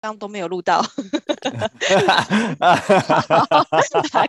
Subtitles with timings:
[0.00, 0.80] 刚都没有录到，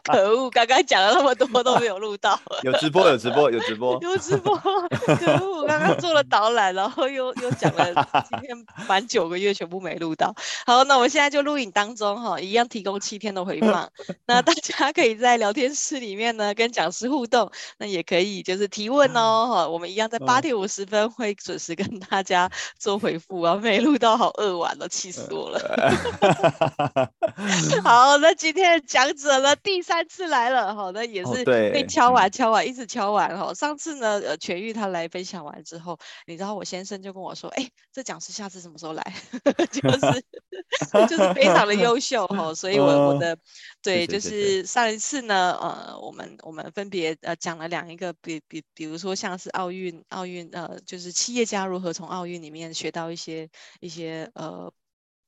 [0.04, 0.50] 可恶！
[0.50, 2.40] 刚刚讲了那么多都没有录到。
[2.64, 4.58] 有直播，有直播，有直播，有直播。
[4.58, 5.68] 可恶！
[5.68, 7.94] 刚刚做了导览，然后又又讲了
[8.28, 10.34] 今天满九个月全部没录到。
[10.66, 13.88] 好，那我们现在就录影当中哈，一样提供七天的回放。
[14.26, 19.68] 那大家可以在聊天室里面呢跟讲师互动，那也可以就是提问哦哈。
[19.68, 22.50] 我们一样在八点五十分会准时跟大家
[22.80, 23.54] 做回复啊。
[23.54, 25.59] 没录到，好扼腕了，气死我了。
[27.84, 33.54] 好，那今天的讲者呢，第三次来了，好，那也是被敲完敲完，一直敲完哈。
[33.54, 39.14] 上次呢，呃，全玉他来分享完之后，你知道我先生就跟我说，哎，这讲师下次什么时候来？
[39.72, 43.38] 就是就是非常的优秀哈，所以我我的
[43.82, 54.72] 对，就是上一次呢，呃，我们我们分别呃讲了两一个，比比比如说像是奥运奥运呃，就是企业家如何从奥运里面学到一些一些呃。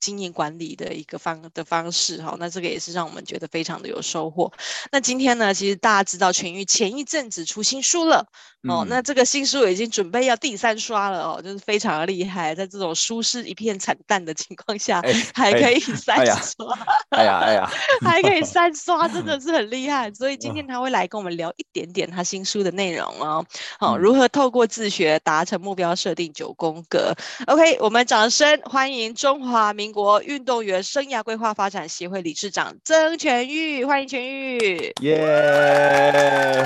[0.02, 4.52] 经营管理的一个方的方式哈，那这个也是让我们觉得非常的有收获。
[4.92, 8.26] 那今天呢，其实大家知道全玉前一阵子出新书了、
[8.64, 16.78] 嗯、哦，那这个新书已经准备要第三刷了哦，就是非常的厉害，在这种书市一片惨淡的情况下，欸、还可以 三刷，
[17.10, 17.70] 哎呀哎呀，
[18.02, 20.12] 还可以三刷，真的 是很厉害。
[20.14, 23.46] 所以今天他会来跟我们聊一点点他新书的内容哦，
[23.80, 27.14] 好、哦，如何透过自学达成目标设定九宫格。
[27.46, 34.94] OK，我们掌声欢迎中华民国运动员生涯规划发展协会理事长曾全玉，欢迎全玉。
[35.02, 36.66] 耶！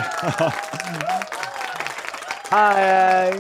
[2.50, 3.32] 嗨，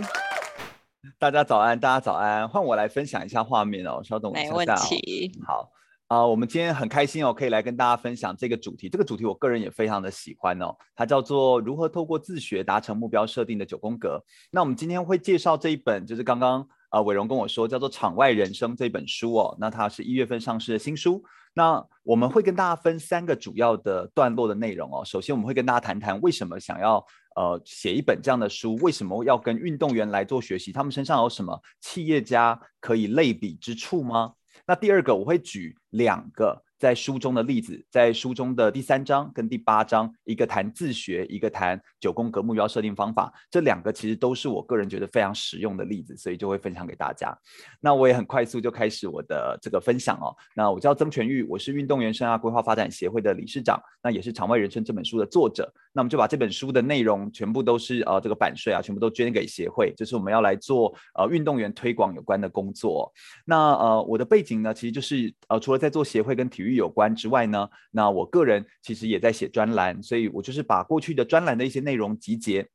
[1.19, 2.47] 大家早安，大家早安。
[2.49, 4.49] 换我来分享一下画面哦，稍等我一下。
[4.49, 5.31] 没问题。
[5.45, 5.69] 好
[6.07, 8.89] 啊、呃，我们今天很开心哦，可以来跟大家分享这个主题。
[8.89, 14.23] 这个主题我个人也非常的喜欢哦，它叫做如何透过自学达成目标设定的九宫格。
[14.51, 16.67] 那我们今天会介绍这一本，就是刚刚。
[16.95, 21.21] 啊，伟荣跟我说，叫做《场外人生》这本书哦，那它是一月份上市的新书。
[21.53, 25.03] 那我们会跟大家分三个主要的段落的内容哦。
[25.03, 34.31] 首先，我们会跟大家谈谈为什么想要呃写一本这样的书，为什么要跟运动员来做学习，他们身上有什么企业家可以类比之处吗？
[34.65, 36.63] 那第二个，我会举两个。
[36.77, 47.35] 在书中的例子，在书中的第三章跟第八章，一个谈自学，一个谈九宫格目标设定方法，这两个其实都是我个人觉得非常实用的例子，所以就会分享给大家。
[47.79, 50.35] 那我也很快速就开始我的这个分享哦。
[50.53, 55.73] 那我叫曾全玉，我是运动员生涯规划发展协会的理事长，那也是《场外人生》这本书的作者。
[55.95, 63.09] 那我们就把这本书的内容全部都是呃这个版税啊，全部都捐给协会，就是我们要来做呃运动员推广有关的工作。
[63.45, 72.67] 那呃我的背景呢，其实就是呃除了在做协会跟体育有关之外呢，那我个人其实也在写专栏，所以我就是把过去的专栏的一些内容集结。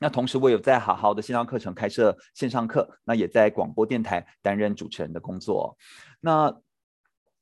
[0.00, 5.76] 那同时我有在好好的线上课程开设线上课，那也在广播电台担任主持人的工作。
[6.20, 6.54] 那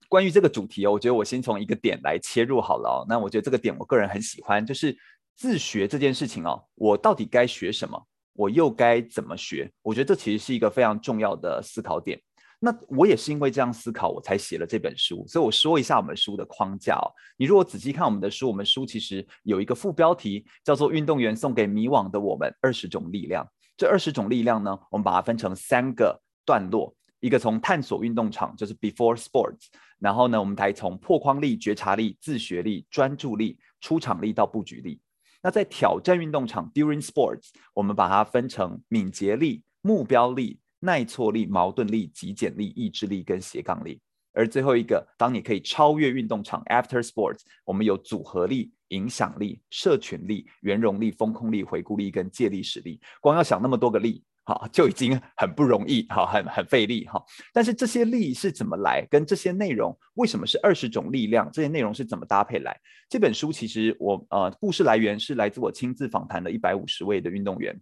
[0.08, 3.06] 关于这个主题哦，我觉得我先从一个点来切入好了哦。
[3.08, 4.96] 那我觉得这个点我个人很喜欢，就是
[5.36, 8.00] 自学这件事情哦，我到底该学什么？
[8.34, 9.70] 我又该怎么学？
[9.82, 12.20] 我觉得这其实是一个非常重要的思考点。
[12.58, 15.24] 那我也是因为这样思考，我才写了这本书。
[15.28, 17.08] 所以我说一下我们书的框架哦。
[17.36, 23.44] 你如果仔细看我们的书，我们书其实有一个副标题叫做《运动员送给迷惘的我们二十种力量》。
[23.76, 29.66] 这二十种力量呢，我们把它分成三个段落：一个从探索运动场，就是 Before Sports；
[29.98, 35.00] 然后呢，我们才从破框力、觉察力、自学力、专注力、出场力到布局力。
[35.42, 40.58] 那在挑战运动场 During Sports，我们把它分成敏捷力、目标力。
[40.78, 43.98] 耐挫力、矛盾力、极简力、意志力跟斜杠力，
[44.34, 53.00] 而最后一个，当你可以超越运动场 （After Sports），我们有组合力、影响力、社群力、圆融力、风控力、回顾力跟借力使力。
[53.22, 57.22] 光要想那么多个力，哈，就已经很不容易，哈，很很费力，哈。
[57.52, 59.06] 但是这些力是怎么来？
[59.10, 61.50] 跟这些内容为什么是二十种力量？
[61.52, 62.74] 这些内容是怎么搭配来？
[63.10, 67.78] 这本书其实我呃，故事来源是来自我亲自访谈的一百五十位的运动员，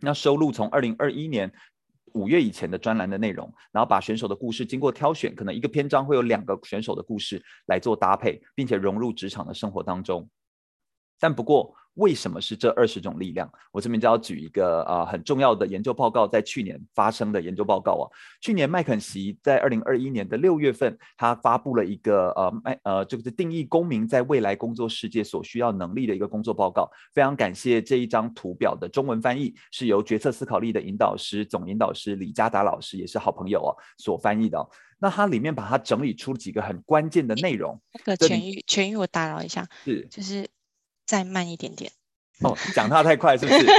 [0.00, 1.50] 那收录从二零二一年。
[2.14, 10.26] 五月以前的专栏的内容，然后把选手的故事经过挑选，可能一个篇章会有两个选手的故事来做搭配，并且融入职场的生活当中。
[11.18, 13.50] 但不过，为什么是这二十种力量？
[13.72, 18.04] 我这边就要举一个呃很重要的研究报告，在去年发生的研究报告啊。
[18.42, 26.86] 去年麦肯锡在二零二一年的六月份，他发布了一个呃麦呃就是定义公民在未来工作世界所需要能力的一个工作报告。
[27.14, 34.68] 非常感谢这一张图表的中文翻译是由决策思考力的引导师总引导师李嘉达老师，也是好朋友哦所翻译的哦。
[34.98, 37.80] 那它里面把它整理出几个很关键的内容。
[37.94, 40.46] 那个全玉全玉，我打扰一下，是就是。
[41.06, 41.92] 再慢一点点。
[42.42, 43.64] 哦，讲他太快是不是？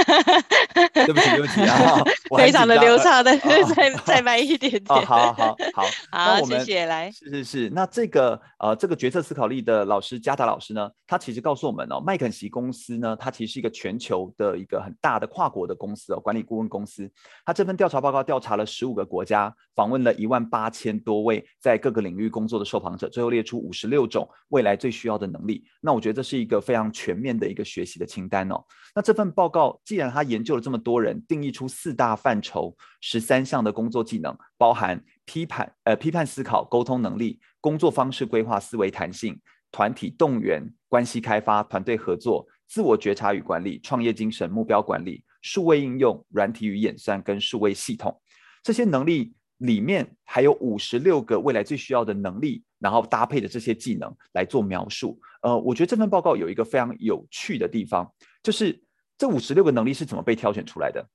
[0.94, 2.02] 对不起，对不起啊！
[2.36, 4.82] 非常的流畅的，再再慢一点点。
[4.84, 6.86] 好好好好，好， 谢谢。
[6.86, 17.10] 来，是是是，那这个呃，这个决策思考力的老师加达老师呢，他其实告诉我们哦，麦肯锡公司呢，它其实是一个全球的一个很大的跨国的公司哦，管理顾问公司。
[17.44, 25.64] 他这份调查报告调查了十五个国家，访问了一万八千多位在各个领域工作的受访者，最后列出五十六种未来最需要的能力。
[25.80, 28.64] 那我觉得这是一个非常全面的一个学习的清单哦。
[28.94, 39.40] 那这份报告既然他研究了这么多人，定义出四大范畴、十三项的工作技能，包含批判、呃批判思考、沟通能力、工作方式规划、思维弹性、
[39.70, 48.20] 团体动员、关系开发、团队合作、自我觉察与管理、创业精神、目标管理、数位应用、软体与演算跟数位系统
[48.62, 55.18] 这些能力里面，还有五十六个未来最需要的能力，然后搭配的这些技能来做描述。
[55.42, 58.10] 呃，我觉得这份报告有一个非常有趣的地方，
[58.42, 58.80] 就是
[59.16, 61.06] 这五十六个能力是怎么被挑选出来的？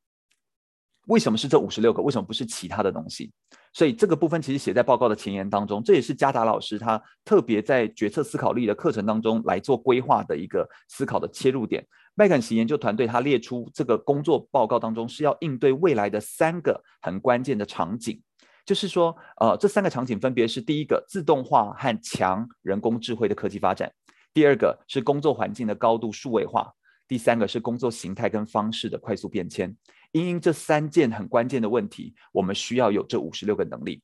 [1.08, 2.02] 为什么是这五十六个？
[2.02, 3.30] 为什么不是其他的东西？
[3.74, 11.86] 所以这个部分其实写在报告的前言当中，这也是加达老师他特别在决策思考力的课程当中来做规划的一个思考的切入点。
[12.16, 18.22] 麦肯锡研究团队他列出这个工作报告当中是要应对未来的三个很关键的场景。
[18.66, 23.90] 就是说，呃，这三个场景分别是：第一个，自动化和强人工智慧的科技发展；
[24.34, 26.74] 第二个是工作环境的高度数位化；
[27.08, 29.76] 第三个是工作形态跟方式的快速变迁。
[30.14, 34.02] 因应这三件很关键的问题，我们需要有这五十六个能力。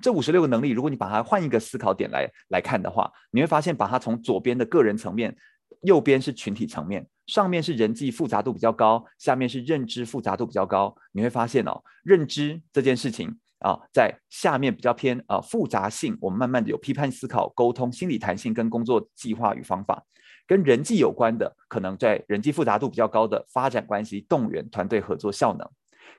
[0.00, 5.34] 这五十六个能力，如果你把它换一个思考点来来看的话，你会发现，把它从左边的个人层面，
[5.82, 10.94] 右边是群体层面，上面是人际复杂度比较高，下面是认知复杂度比较高。
[11.12, 13.38] 你会发现哦，认知这件事情。
[13.62, 20.04] 啊，在下面比较偏啊复杂性，我们慢慢的有批判思考、沟通、心理弹性跟工作计划与方法，
[20.46, 25.68] 跟人际有关的，可能在人际复杂度比较高的发展关系、动员、团队合作效能，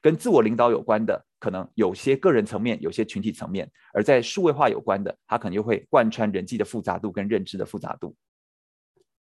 [0.01, 8.15] 跟自我领导有关的，可能有些个人层面，有些群体层面，而在数位化有关的，它可能又会贯穿人际的复杂度跟认知的复杂度。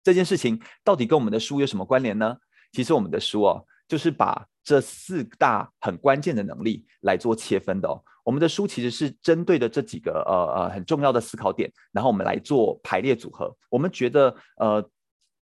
[0.03, 2.37] 这件事情到底跟我们的书有什么关联呢？
[2.73, 8.03] 其实我们的书哦，就是把这四大很关键的能力来做切分的哦。
[8.25, 13.57] 我们的书其实是针对的这几个呃呃很重要的思考点，然后我们来做排列组合。
[13.69, 14.87] 我们觉得呃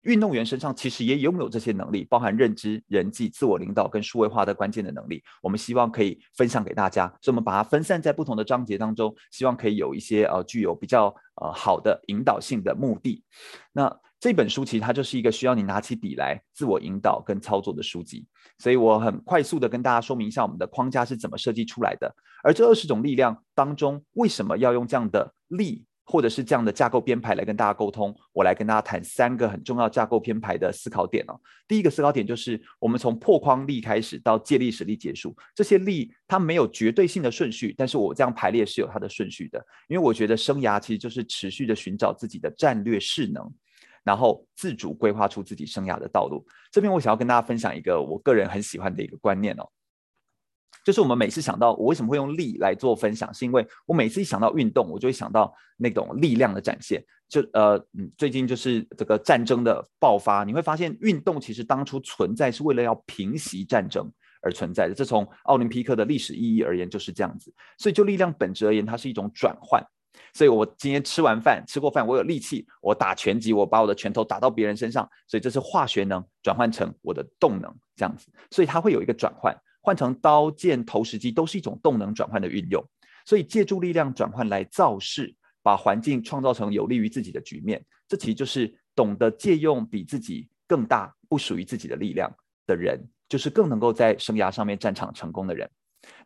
[0.03, 5.23] 运动员身上其实也拥有这些能力，包含认知、人际、自我领导跟数位化的关键的能力。
[5.43, 13.23] 我们希望可以分享给大家，所以我们把它分散在不同的章节当中，希望可以有一些呃具有比较呃好的引导性的目的。
[13.73, 18.27] 那这本书其实它就是一个需要你拿起笔来自我引导跟操作的书籍，
[18.59, 22.13] 所以我很快速的跟大家说明一下我们的框架是怎么设计出来的。
[22.43, 28.13] 而这二十种力量当中，为什么要用这样的力或者是这样的架构编排来跟大家沟通？
[28.33, 31.39] 我来跟大家谈三个很重要架构编排的思考点哦。
[31.69, 43.49] 第一个思考点就是我们从破框力开始到借力使力结束，这些力它没有绝对性的顺序，但是我这样排列是有它的顺序的，因为我觉得生涯其实就是持续的寻找自己的战略势能。
[44.09, 46.43] 然后自主规划出自己生涯的道路。
[46.73, 49.69] 这边我想要跟大家分享一个我个人很喜欢的一个观念哦，
[50.83, 57.05] 就是我们每次想到我为什么会用力来做分享，是因为我每次一想到运动，我就会想到那种力量的展现。
[57.29, 64.11] 就呃嗯，最近就是这个战争的爆发，你会发现运动其实当初存在是为了要平息战争
[64.41, 64.95] 而存在的。
[64.95, 67.53] 这从奥林匹克的历史意义而言就是这样子。
[67.77, 69.85] 所以就力量本质而言，它是一种转换。
[70.33, 82.85] 所以我今天吃完饭，吃过饭，我有力气，我打拳击，我把我的拳头打到别人身上，所以这是化学能转换成我的动能，这样子，所以它会有一个转换，换成刀剑投石机都是一种动能转换的运用，
[83.25, 92.33] 所以借助力量转换来造势，把环境创造成有利于自己的局面，这其实就是懂得借用比自己更大不属于自己的力量
[92.67, 95.69] 的人，就是更能够在生涯上面战场成功的人。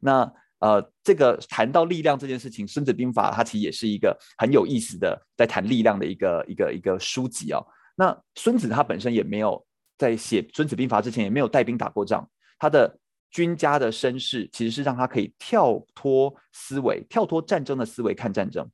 [0.01, 0.33] 那。
[0.63, 7.59] 呃，这个谈到力量这件事情，《孙子兵法》它其实也是一个很有意思的在谈力量的一个一个一个书籍哦。
[7.97, 9.67] 那孙子他本身也没有
[9.99, 12.25] 在写《孙子兵法》之前也没有带兵打过仗，
[12.61, 12.97] 他的
[13.33, 18.65] 军家的身世其实是让他可以跳脱思维、跳脱战争的思维看战争，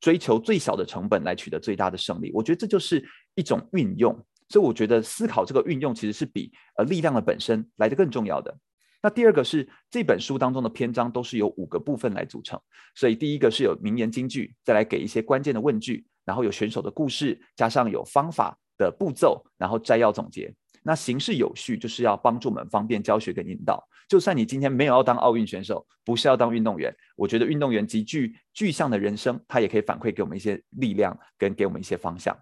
[0.00, 2.32] 追求最小的成本来取得最大的胜利。
[2.32, 8.56] 我觉得这就是一种运用，所以我觉得思考这个运用其实是比呃力量的本身来得更重要的。
[9.04, 12.58] 那第二个是这本书当中的篇章都是由五个部分来组成，
[12.94, 20.50] 所以第一个是有名言金句，再来给一些关键的问句，然后有选手的故事，加上有方法的步骤，然后摘要总结。
[20.82, 23.86] 那形式有序，就是要帮助我们方便教学跟引导。
[24.08, 32.34] 就算你今天没有要当奥运选手，不是要当运动员，我觉得运动员极具具象的人生，他也可以反馈给我们一些力量，跟给我们一些方向。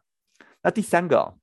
[0.63, 1.35] 那第三个。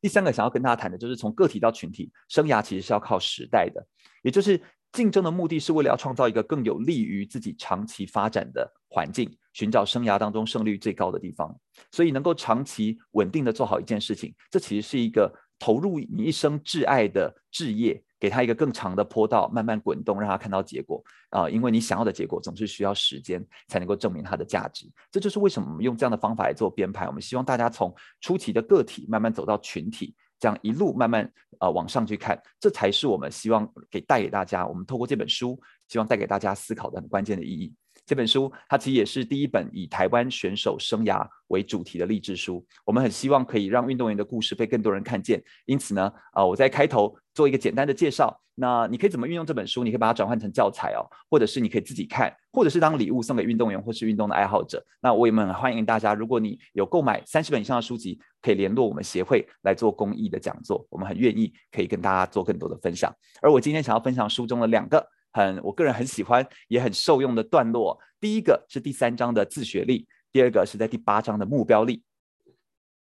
[0.00, 3.86] 第三个想要跟大家谈的就是从个体到群体，生涯其实是要靠时代的，
[4.22, 4.60] 也就是
[4.92, 11.54] 竞争的目的是为了要创造一个更有利于自己长期发展的环境，寻找生涯当中胜率最高的地方。
[11.92, 18.02] 所以能够长期稳定的做好一件事情，这其实是一个投入你一生挚爱的置业。
[18.20, 24.90] 给他一个更长的坡道，慢慢滚动，让他看到结果啊、因为你想要的结果总是需要时间才能够证明它的价值。
[25.10, 27.06] 这就是为什么我们用这样的方法来做编排。
[27.06, 34.66] 我们希望大家从初期的个体慢慢走到群体，这样一路慢慢呃往上去看，这才是我们希望给带给大家。
[34.66, 35.58] 我们透过这本书，
[35.88, 37.72] 希望带给大家思考的很关键的意义。
[38.06, 42.66] 这本书它其实也是第一本以台湾选手生涯为主题的励志书。
[42.84, 45.40] 我们很希望可以让运动员的故事被更多人看见。
[45.64, 48.38] 因此呢，啊、呃，我在开头做一个简单的介绍。
[48.54, 49.82] 那你可以怎么运用这本书？
[49.82, 54.84] 你可以把它转换成教材哦，或者是你可以自己看，或者是当礼物送给运动员或是运动的爱好者。
[55.00, 60.86] 那我也很欢迎大家，如果你有购买三十本以上的书籍，可以联络我们协会来做公益的讲座。
[60.90, 63.10] 我们很愿意可以跟大家做更多的分享。
[63.40, 65.02] 而我今天想要分享书中的两个。
[65.32, 67.98] 很，我个人很喜欢，也很受用的段落。
[68.20, 72.02] 第一个是第三章的自学力，第二个是在第八章的目标力。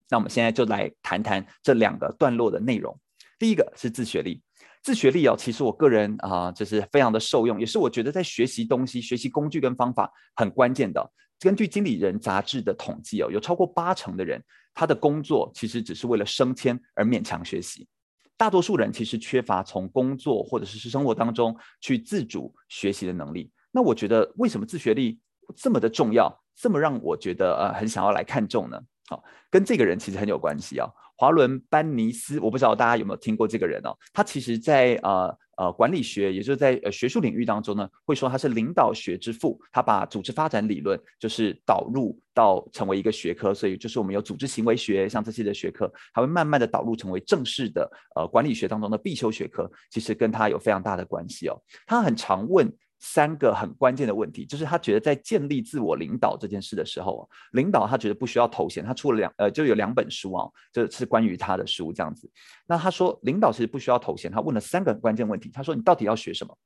[0.10, 2.98] 那我们现在就来谈谈这两个段落的内容。
[3.40, 4.44] 第一个是自学力，
[4.84, 11.12] 自学力哦，其实我个人啊，就是非常的受用，也是我觉得在学习东西、学习工具跟方法很关键的。
[11.40, 14.44] 根据《经理人》杂志的统计哦，有超过八成的人，
[14.74, 17.88] 他的工作其实只是为了升迁而勉强学习。
[18.36, 23.50] 大多数人其实缺乏从工作或者是生活当中去自主学习的能力。
[23.72, 25.20] 那我觉得为什么自学力
[25.56, 28.78] 这么的重要，这么让我觉得呃很想要来看重呢？
[29.08, 30.90] 好，跟这个人其实很有关系啊。
[31.20, 33.94] 华伦班尼斯，我不知道大家有没有听过这个人哦。
[34.14, 39.60] 他其实在呃呃管理学，也就是在呃学术领域当中呢，会说他是领导学之父。
[39.70, 49.70] 他把组织发展理论就是导入到成为一个学科，所以就是我们有组织行为学像这些的学科，他会慢慢的导入成为正式的呃管理学当中的必修学科。
[49.92, 51.62] 其实跟他有非常大的关系哦。
[51.86, 52.74] 他很常问。
[53.00, 62.30] 三个很关键的问题，就是他觉得在建立自我领导这件事的时候，领导他觉得不需要头衔，他出了两呃就有两本书啊，这是关于他的书这样子。
[62.68, 65.50] 那他说领导其实不需要头衔，他问了三个很关键问题。
[65.50, 66.58] 他说你到底要学什么？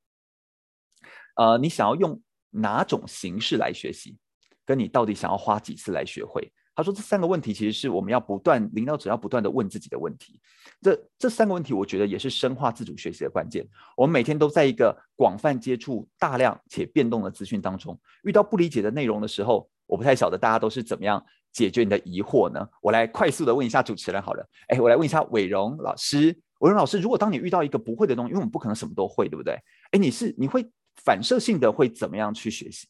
[1.35, 4.17] 呃，你想要用哪种形式来学习？
[4.65, 6.51] 跟你到底想要花几次来学会？
[6.75, 10.39] 他说这三个问题其实是我们要不断领导者要不断的问自己的问题。
[10.82, 13.68] 这这三个问题，我觉得也是深化自主学习的关键。
[13.96, 22.68] 我们每天都在一个广泛接触大量且变动的资讯当中，遇到不理解的内容的时候，我不太晓得大家都是怎么样解决你的疑惑呢？
[22.82, 29.53] 我来快速的问一下主持人好了，哎，我来问一下伟荣老师，伟荣老师，如果当你遇到一个不会的东西，因为我们不可能什么都会，对不对？
[29.92, 30.68] 哎，你是你会
[31.06, 32.88] 反射性的会怎么样去学习？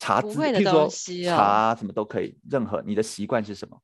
[0.00, 0.88] 查字，譬如说
[1.30, 3.80] 查什么都可以，任何你的习惯是什么？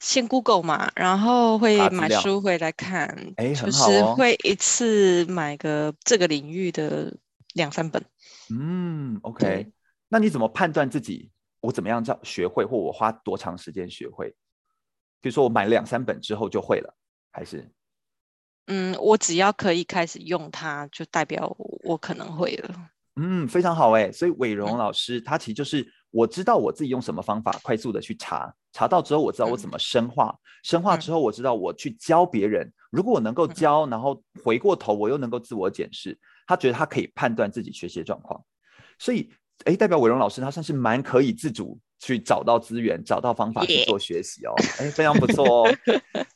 [0.00, 7.16] 先 Google 嘛，然后会买书回来看，哎，就是会一次买个这个领域的
[7.54, 8.02] 两三本。
[8.48, 9.70] 嗯，OK，
[10.08, 14.34] 那你怎么判断自己我怎么样叫学会，或我花多长时间学会？
[15.20, 16.96] 比如说我买两三本之后就会了，
[17.30, 17.70] 还是？
[18.66, 22.90] 嗯，我只要可以开始用它，就代表我可能会了。
[23.22, 38.42] 嗯，非常好哎，所以伟荣老师他其实就是我知道我自己用什么方法快速的去查，查到之后我知道我怎么深化，深化之后我知道我去教别人，如果我能够教，然后回过头我又能够自我检视，他觉得他可以判断自己学习的状况，
[38.98, 39.30] 所以
[39.64, 41.78] 哎，代表伟荣老师他算是蛮可以自主。
[42.00, 45.76] 去找到资源，找到方法去做学习哦，哎非常不错哦。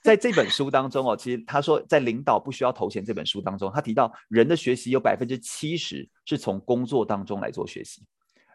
[0.02, 8.02] 在这本书当中哦，其实他说在领导不需要头衔这本书当中，他提到人的学习有百分之七十是从工作当中来做学习，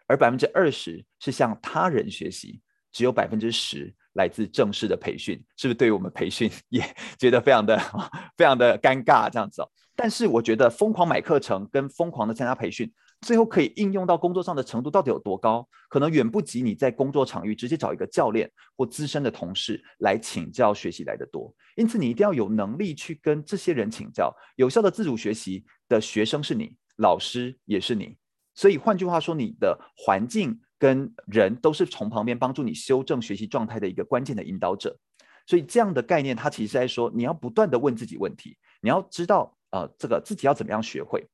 [0.06, 2.60] 而百分之二十是向他人学习，
[2.92, 6.80] 只有百分之十来自正式的培训，是不是对于我们培训也
[7.18, 7.76] 觉得非常的
[8.36, 9.68] 非常的尴尬这样子哦？
[9.96, 12.92] 但是我觉得疯狂买课程跟疯狂的参加培训。
[13.26, 15.68] 最后可以应用到工作上的程度到底有多高？
[15.88, 21.54] 可能远不及你在工作场域直接找一个教练或资深的同事来请教学习来的多。
[21.76, 24.34] 因此，你一定要有能力去跟这些人请教。
[24.56, 28.16] 有效的自主学习的学生是你，老师也是你。
[28.54, 34.98] 所以换句话说，你的环境跟人都是从旁边帮助你修正学习状态的一个关键的引导者。
[35.46, 41.28] 所以这样的概念，它其实在说，你要不断地问自己问题，你要知道，呃，这个自己要怎么样学会。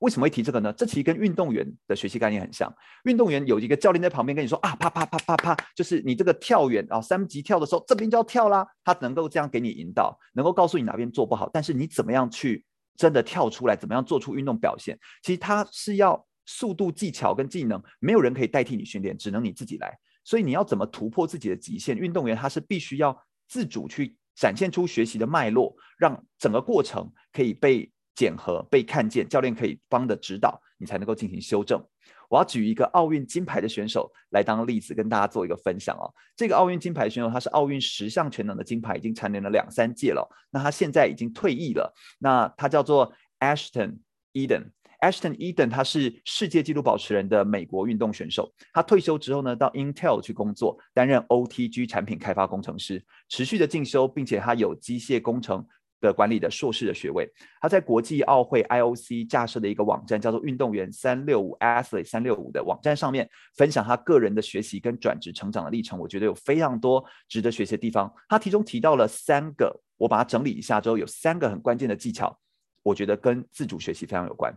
[0.00, 0.72] 为什么会提这个呢？
[0.72, 2.72] 这其实跟运动员的学习概念很像。
[3.04, 8.66] 运动员有一个教练在旁边跟你说啊，啪啪啪啪啪，就是你这个跳远啊，三级跳的时候，这边就要跳啦。
[8.82, 11.50] 他能够这样给你引导，能够告诉你哪边做不好。
[11.52, 12.64] 但是你怎么样去
[12.96, 14.98] 真的跳出来，怎么样做出运动表现？
[15.22, 19.94] 其实他是要速度、技巧跟技能，没有人可以代替你训练，只能你自己来。
[20.24, 21.94] 所以你要怎么突破自己的极限？
[21.94, 23.14] 运动员他是必须要
[23.48, 27.92] 自主去展现出学习的脉络，让整个过程可以被。
[28.20, 31.82] 检核、被看见，教练可以帮的指导，你才能够进行修正。
[32.28, 36.12] 我要举一个奥运金牌的选手来当例子，跟大家做一个分享哦。
[36.36, 40.28] 这个奥运金牌选手，他是奥运十项全能的金牌，已经蝉联了两三届了。
[40.50, 41.90] 那他现在已经退役了。
[42.18, 44.00] 那他叫做 Ashton
[44.34, 44.72] Eden。
[45.00, 48.52] Ashton Eden 他是世界纪录保持人的美国运动选手。
[48.74, 55.66] 他退休之后呢，到 Intel 去工作，担任 OTG 产品开发工程师，持续的进修，并且他有机械工程
[56.00, 57.30] 的管理的硕士的学位。
[57.60, 65.98] 他在国际奥会 IOC 架设的一个网站叫做运动员三六五 Athlete 三六五的网站上面，分享他个人的学习跟转职成长的历程。
[65.98, 68.12] 我觉得有非常多值得学习的地方。
[68.28, 72.38] 他其中提到了三个，我把它整理一下之后，有三个很关键的技巧，
[72.82, 74.54] 我觉得跟自主学习非常有关。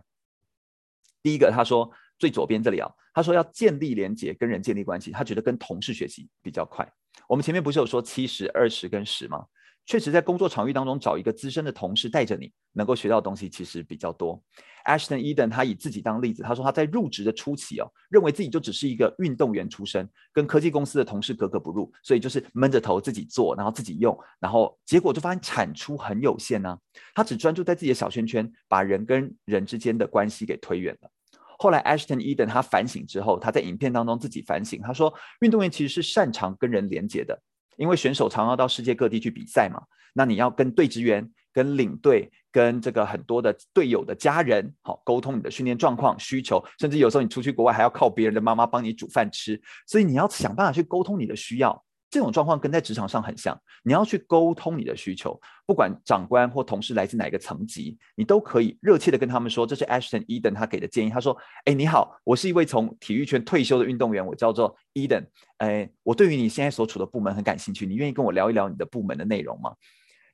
[1.22, 5.10] 第一个，他说最左边这里啊，他说要建立连接，跟人建立关系。
[5.10, 6.86] 他觉得跟同事学习比较快。
[7.28, 9.44] 我们前面不是有说七十、二十跟十吗？
[9.86, 14.42] 确实，在工作场域当中找一个资深的同事带着你，能够学到的东西其实比较多。
[14.86, 26.78] Ashton Eden 他以自己当例子，他说他在入职的初期哦，认为自己就只是一个运动员出身，跟科技公司的同事格格不入，所以就是闷着头自己做，然后自己用，然后结果就发现产出很有限呢、
[27.14, 31.10] 他只专注在自己的小圈圈，把人跟人之间的关系给推远了。
[31.58, 37.40] 后来，Ashton Eden 他反省之后，他在影片当中自己反省，他说：“运动员其实是擅长跟人连接的，
[37.76, 39.82] 因为选手常常到世界各地去比赛嘛。
[40.14, 61.10] 那你要跟队职员、跟领队、跟这个很多的队友的家人，好沟通你的训练状况、需求，甚至有时候你出去国外还要靠别人的妈妈帮你煮饭吃，所以你要想办法去沟通你的需要。”这种状况跟在职场上很像，你要去沟通你的需求，不管长官或同事来自哪个层级，你都可以热切的跟他们说，这是 Ashton Eden 他给的建议。
[61.10, 65.26] 他说：“哎，你好，我是一位从体育圈退休的运动员，我叫做 Eden。
[65.58, 69.74] 哎，我对于你现在所处的部门很感兴趣，你愿意跟我聊一聊你的部门的内容吗？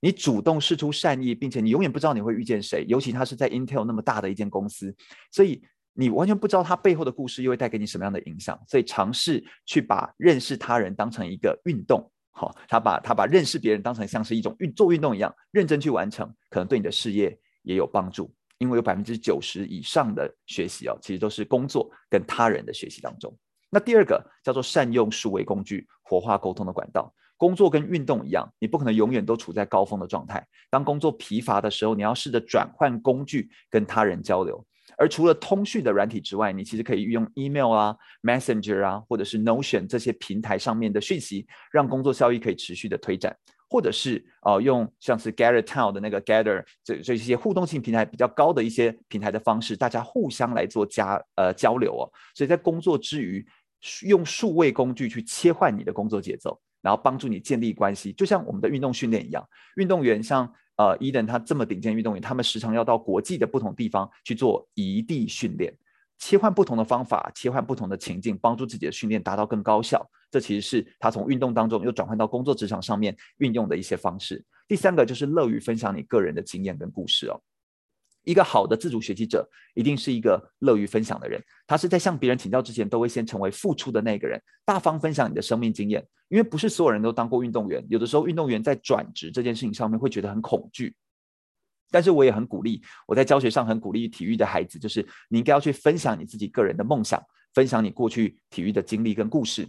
[0.02, 4.94] 你主动示出善意，并且你永远不知道你会遇见谁，尤其他是在 Intel 那么大的一间公司，
[5.32, 23.36] 所以。”你完全不知道他背后的故事又会带给你什么样的影响，所以尝试去把认识他人当成一个运动，好，他把他把认识别人当成像是一种运做运动一样认真去完成，可能对你的事业也有帮助，因为有百分之九十以上的学习哦，其实都是工作跟他人的学习当中。
[23.68, 27.12] 那第二个叫做善用数位工具，活化沟通的管道。
[27.36, 34.62] 工作跟运动一样，你不可能永远都处在高峰的状态，当工作疲乏的时候，你要试着转换工具跟他人交流。
[35.00, 43.34] 而除了通讯的软体之外，你其实可以运用 email 啊、Messenger 啊，或者是 Notion 这些平台上面的讯息，让工作效率可以持续的推展，
[43.66, 52.04] 或者是呃用像是 Gather Town 的那个 Gather 这这些互动性平台比较高的一些平台的方式，大家互相来做加呃交流哦。
[52.34, 53.42] 所以在工作之余，
[54.02, 59.42] 用数位工具去切换你的工作节奏，然后帮助你建立关系，就像我们的运动训练一样，
[59.76, 60.52] 运动员像。
[60.80, 65.70] 呃，伊登他这么顶尖运动员，他们时常要到国际的不同地方去做异地训练，
[66.16, 70.10] 切换不同的方法，切换不同的情境，帮助自己的训练达到更高效。
[70.30, 74.42] 这其实是他从运动当中又转换到工作职场上面运用的一些方式。
[74.66, 77.38] 第三个就是乐于分享你个人的经验跟故事哦。
[78.24, 81.42] 一个好的自主学习者，一定是一个乐于分享的人。
[81.66, 86.06] 他是在向别人请教之前，都会先成为付出的那个人，大方分享你的生命经验。
[86.28, 90.94] 因为不是所有人都当过运动员，有的时候运动员在转职这件事情上面会觉得很恐惧。
[91.90, 97.20] 但是我也很鼓励，我在教学上很鼓励体育的孩子，就是你应该要去分享你自己个人的梦想，
[97.52, 99.68] 分享你过去体育的经历跟故事。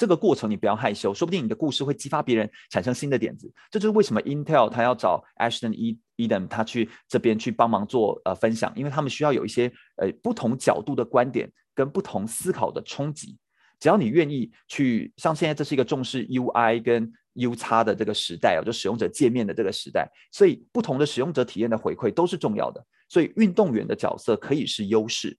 [0.00, 3.52] 这个过程你不要害羞，说不定你的故事会激发别人产生新的点子。
[3.70, 5.74] 这就是为什么 Intel 他要找 Ashton
[6.16, 13.36] Eden 他去这边去帮忙做呃分享，因为他们需要有一些呃不同角度的观点跟不同思考的冲击。
[13.78, 22.82] 只要你愿意去，像现在这是一个重视 UI 跟 UX 的这个时代哦，就使用者界面的这个时代，所以不同的使用者体验的回馈都是重要的。
[23.06, 25.36] 所以运动员的角色可以是优势。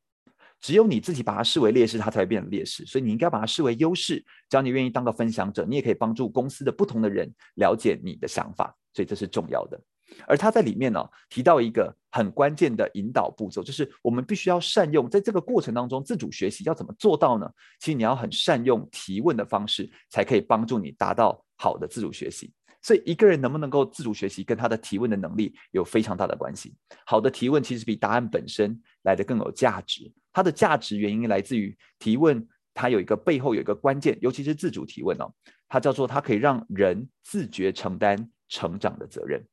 [0.62, 2.86] 只有你自己把它视为劣势，它才会变成劣势。
[2.86, 4.24] 所以你应该把它视为优势。
[4.48, 8.74] 只要你愿意当个分享者，你也可以帮助公司的不同的人了解你的想法。
[8.94, 9.82] 所以这是重要的。
[10.28, 17.50] 而他在里面呢、提到一个很关键的引导步骤，就是我们必须要善用在这个过程当中自主学习要怎么做到呢？
[17.80, 22.52] 其实你要很善用提问的方式，才可以帮助你达到好的自主学习。
[22.82, 26.76] 所以一个人能不能够自主学习，跟他的提问的能力有非常大的关系。
[27.06, 30.12] 好的提问其实比答案本身来得更有价值。
[30.34, 35.32] 它的价值原因来自于提问，它有一个背后有一个关键，尤其是自主提问哦，
[35.68, 39.44] 它叫做它可以让人自觉承担成长的责任。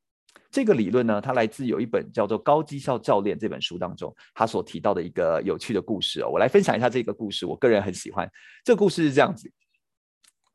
[0.51, 6.29] 这个理论呢，它来自有一本叫做《高绩效教练》这本书当中，他所提到的一个有趣的故事哦。
[6.29, 8.31] 我来分享一下这个故事，我个人很喜欢。
[8.64, 9.53] 这个故事是这样子。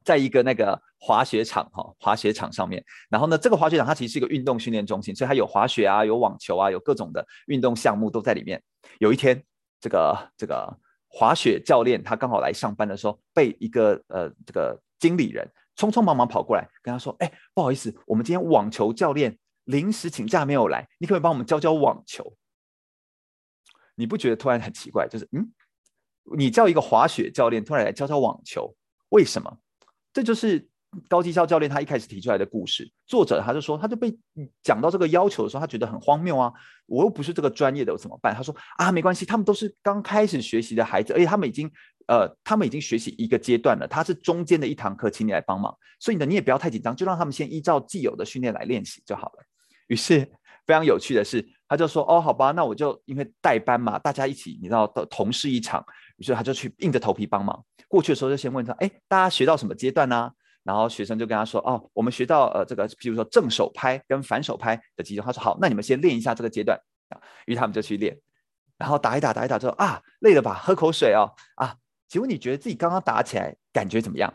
[0.03, 8.61] 在一个那个滑雪场哈，滑雪场上面，然后呢，这个滑雪场它其实是一个运动训练中心，所以它有滑雪啊，有网球啊，有各种的运动项目都在里面。
[8.99, 9.41] 有一天，
[9.83, 22.33] 这个这个滑雪教练他刚好来上班的时候，被一个呃这个经理人匆匆忙忙跑过来跟他说：“哎，不好意思，我们今天网球教练临时请假没有来，你可不可以帮我们教教网球？”
[23.95, 25.05] 你不觉得突然很奇怪？
[25.09, 25.51] 就是嗯，
[26.37, 28.73] 你叫一个滑雪教练突然来教教网球，
[29.09, 29.57] 为什么？
[30.13, 30.69] 这就是
[31.07, 32.89] 高绩效教练他一开始提出来的故事。
[33.05, 34.15] 作者他就说，他就被
[34.61, 36.51] 讲到这个要求的时候，他觉得很荒谬啊！
[36.85, 38.33] 我又不是这个专业的，我怎么办？
[38.35, 41.69] 他说啊，没关系，他们都是刚开始学习的孩子，而且他们已经
[42.07, 43.87] 呃，他们已经学习一个阶段了。
[43.87, 45.75] 他是中间的一堂课，请你来帮忙。
[45.99, 49.43] 所以呢，你也不要太紧张，就让他们先依照既有的训练来练习就好了。
[49.87, 50.19] 于是
[50.65, 55.83] 非常有趣的是，他就说哦，好吧，那我就因为代班嘛，大家一起，你知道，同事一场。
[56.17, 57.65] 于是他就去硬着头皮帮忙。
[57.87, 60.31] 过去的时候就先问他：“哎，大家学到什么阶段呢、？”
[60.63, 66.79] 然后学生就跟他说：“哦，我们学到呃这个，比如说正手拍跟反手拍的阶段。”他说：“好，那你们先练一下这个阶段。”
[67.45, 68.17] 于是他们就去练，
[68.77, 70.55] 然后打一打打一打之后啊，累了吧？
[70.63, 71.75] 喝口水哦啊。
[72.07, 74.33] 请问你觉得自己刚刚打起来感觉怎么样？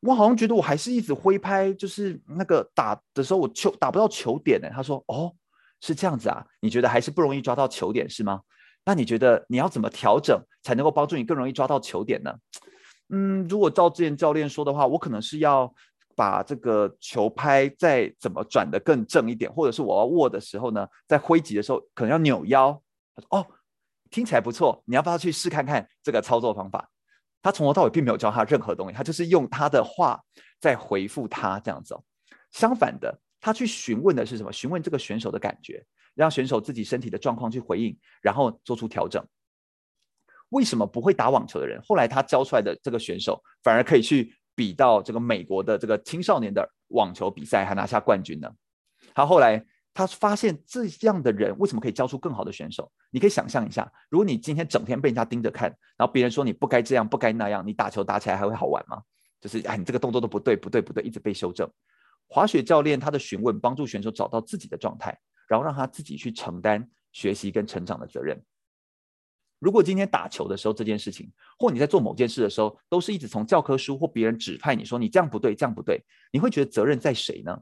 [0.00, 4.68] 我好像觉得我还是一直挥拍，就是那个打的时候我球打不到球点呢。
[4.72, 5.34] 他说：“哦，
[5.80, 6.44] 是这样子啊？
[6.60, 8.40] 你觉得还是不容易抓到球点是吗？”
[8.84, 12.34] 那你觉得你要怎么调整才能够帮助你更容易抓到球点呢？
[13.10, 15.72] 嗯，如果照之前教练说的话，我可能是要
[16.16, 22.72] 把这个球拍再怎么转得更正一点，或者是我要握的时候呢，在挥击的时候可能要扭腰。
[23.14, 23.46] 他说：“哦，
[24.10, 26.88] 听起来不错，你要不要去试看看这个操作方法？”
[27.42, 30.20] 他从头到尾并没有教他任何东西，他就是用他的话
[30.60, 31.96] 在回复他这样子。
[32.50, 34.52] 相反的，他去询问的是什么？
[34.52, 35.84] 询问这个选手的感觉。
[36.16, 39.20] 让选手自己身体的状况去回应，然后做出调整。
[40.54, 48.48] 为什么不会打网球的人，后来他教出来的这个选手，反而可以去比到这个美国的这个青少年的网球比赛，还拿下冠军呢？
[49.14, 49.62] 他后来
[49.92, 52.90] 他发现这样的人为什么可以教出更好的选手？
[53.10, 59.02] 你可以想象一下，如果你今天整天被人家盯着看，然后别人说你不该这样，不该那样，你打球打起来还会好玩吗？
[59.40, 61.68] 就是哎，你这个动作都不对，不对，不对，一直被修正。
[62.28, 65.18] 滑雪教练他的询问帮助选手找到自己的状态。
[65.46, 68.42] 然后让他自己去承担学习跟成长的责任。
[69.58, 77.58] 如果今天打球的时候这件事情，或你在做某件事的时候，都是一直从教科书或别人指派你说你这样不对，这样不对，你会觉得责任在谁呢？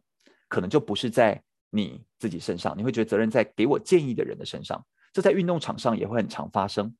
[0.49, 4.85] 可能就不是在你自己身上，你会觉得责任在给我建议的人的身上。
[5.13, 6.95] 这在运动场上也会很常发生。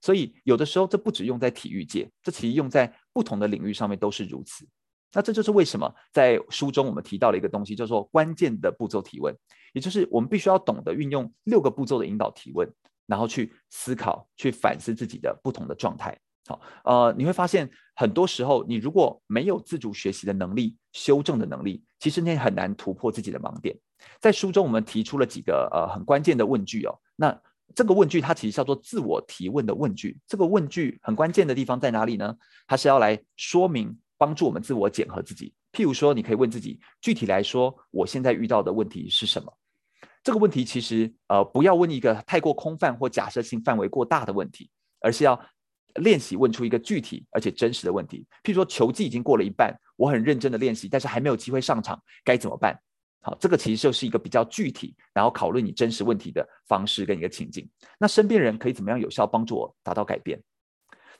[0.00, 4.66] 所以有的时候这不只用在体育界，这其实用在不同的领域上面都是如此。
[5.14, 9.34] 那这就是为什么在书中我们提到了一个东西，叫做关键的步骤提问，
[9.72, 12.68] 也就是我们必须要懂得运用六个步骤的引导提问，
[13.12, 16.18] 然后去思考、去反思自己的不同的状态。
[16.46, 23.76] 好，呃，你会发现很多时候，你如果没有自主学习的能力、修正的能力，其实你也很难突破自己的盲点。
[24.18, 27.38] 在书中我们提出了几个呃很关键的问句哦，那
[27.74, 30.18] 这个问句它其实叫做自我提问的问句。
[30.26, 32.34] 这个问句很关键的地方在哪里呢？
[32.66, 33.98] 它是要来说明。
[34.18, 35.52] 帮助我们自我检核自己。
[35.72, 39.52] 譬如说，你可以问自己，具体来说，我现在遇到的问题是什么？
[40.22, 45.40] 这个问题其实，呃，不要问一个太过空泛或假设性范围过大的问题，而是要
[45.96, 48.26] 练习问出一个具体而且真实的问题。
[48.42, 52.78] 譬如说，球技已经过了一半，我很认真的练习，但是还没有机会上场，该怎么办？
[53.20, 57.68] 好，这个其实就是一个比较具体，然后讨论你真实问题的方式跟一个情境。
[57.98, 60.42] 那身边人可以怎么样有效帮助我达到改变？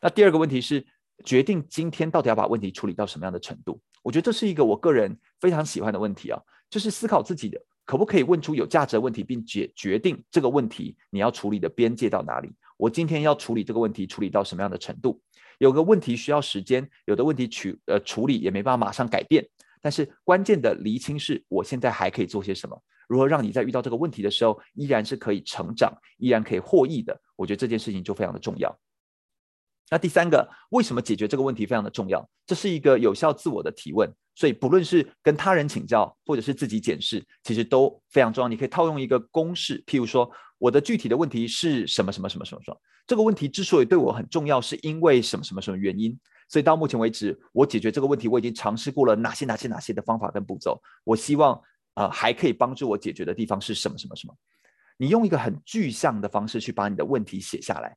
[0.01, 0.87] 那第二个问题是。
[1.25, 3.81] 决定今天到底要把问题处理到什么样的程度？
[4.03, 7.62] 我觉得这是一个我个人非常喜欢的问题啊，就是思考自己的
[7.93, 12.51] 可不可以问出有价值的问题，并解决定这个问题你要处理的边界到哪里。
[12.79, 15.21] 我今天要处理这个问题，处理到什么样的程度？
[15.59, 19.47] 有个问题需要时间，有的问题处呃处理也没办法马上改变。
[19.83, 22.83] 但是关键的厘清是我现在还可以做些什么？
[23.09, 27.15] 如何让你在遇到这个问题的时候，依然是可以成长，依然可以获益的？
[27.37, 28.75] 我觉得这件事情就非常的重要。
[29.93, 32.27] 那第三个，为什么解决这个问题非常的重要？
[32.47, 38.49] 这是一个有效自我的提问，所以不论是跟他人请教，或者是自己检视，其实都非常重要。
[38.49, 42.81] 你可以套用一个公式，譬如说，我的具体的问题是什么什么什么什么什么？
[43.07, 46.19] 这个问题之所以对我很重要，是因为什么什么什么原因？
[46.49, 50.81] 所以到目前为止，我解决这个问题，我已经尝试过了哪些哪些哪些的方法跟步骤。
[51.05, 51.61] 我希望，
[51.97, 54.35] 呃，还可以帮助我解决的地方是什么什么什么？
[54.97, 57.95] 你用一个很具象的方式去把你的问题写下来。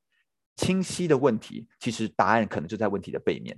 [0.55, 3.57] 清晰的问题，其实答案可能就在问题的背面。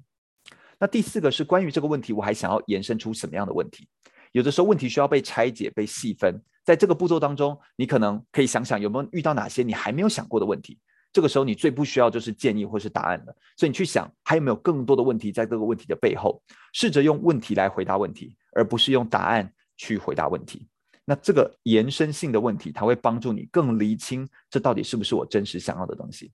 [0.79, 3.87] 那第四个是关于这个问题，我还想要延伸出什么样的问题？
[4.31, 6.39] 有的时候问题需要被拆解、被细分。
[6.63, 10.77] 在这个步骤当中，你可能可以想想有没有遇到哪些你还没有想过的问题。
[11.13, 13.35] 这个时候你最不需要就是建议或是答案了。
[13.55, 16.41] 所以你去想还有没有更多的问题在这个问题的背后，
[16.73, 20.67] 试着用问题来回答问题，而不是用答案去回答问题。
[21.05, 26.31] 那这个延伸性的问题，它会帮助你更厘清这到底是不是我真实想要的东西。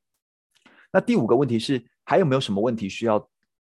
[0.94, 3.20] 那第五个问题是，还有没有什么问题需要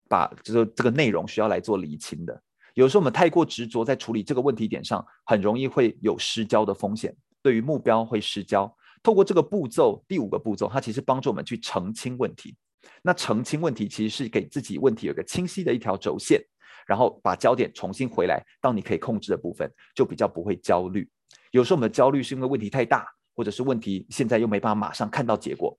[0.07, 2.41] 把这个这个内容需要来做厘清的？
[2.75, 8.73] 有时候我们太过执着在处理这个问题点上，很容易会有失焦的风险，对于目标会失焦。
[9.03, 12.55] 透过这个步骤，第五个步骤，它其实帮助我们去澄清问题。
[13.01, 16.41] 那澄清问题其实是给自己问题有个清晰的一条轴线。
[16.85, 21.09] 然后把焦点重新回来到你可以控制的部分，就比较不会焦虑。
[21.49, 25.75] 有时候我们的焦虑是因为问题太大，或者是问题现在又没办法马上看到结果。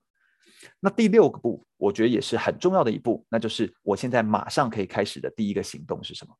[0.79, 6.33] 那第六个步，我觉得也是很重要的一步，那就是我现在马上可以开始的第一个行动是什么？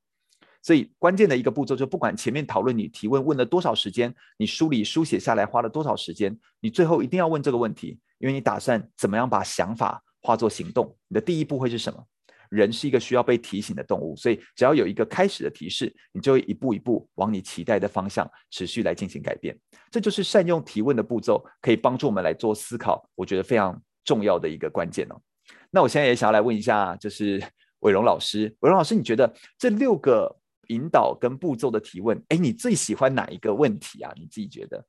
[0.62, 12.04] 所以关键的一个步骤，就不管前面讨论你提问问了多少时间，你梳理书写下来花了多少时间，你最后一定要问这个问题，因为你打算怎么样把想法化作行动，你的第一步会是什么？
[12.50, 19.58] 人是一个需要被提醒的动物，所以只要有一个开始的提示，你就会一步一步往你期待的方向持续来进行改变。
[19.92, 23.06] 这就是善用提问的步骤，可以帮助我们来做思考。
[23.16, 25.22] 我觉得非常重要的一个关键哦。
[25.70, 27.40] 那我现在也想要来问一下，就是
[27.82, 30.36] 伟荣老师，伟荣老师，你觉得这六个
[30.70, 34.12] 引导跟步骤的提问，哎，你最喜欢哪一个问题啊？
[34.16, 34.84] 你自己觉得？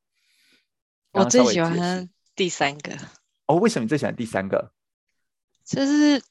[1.13, 2.97] 我最喜欢第三个。
[3.47, 4.73] 哦，为什么你最喜欢第三个？
[5.67, 6.23] 就是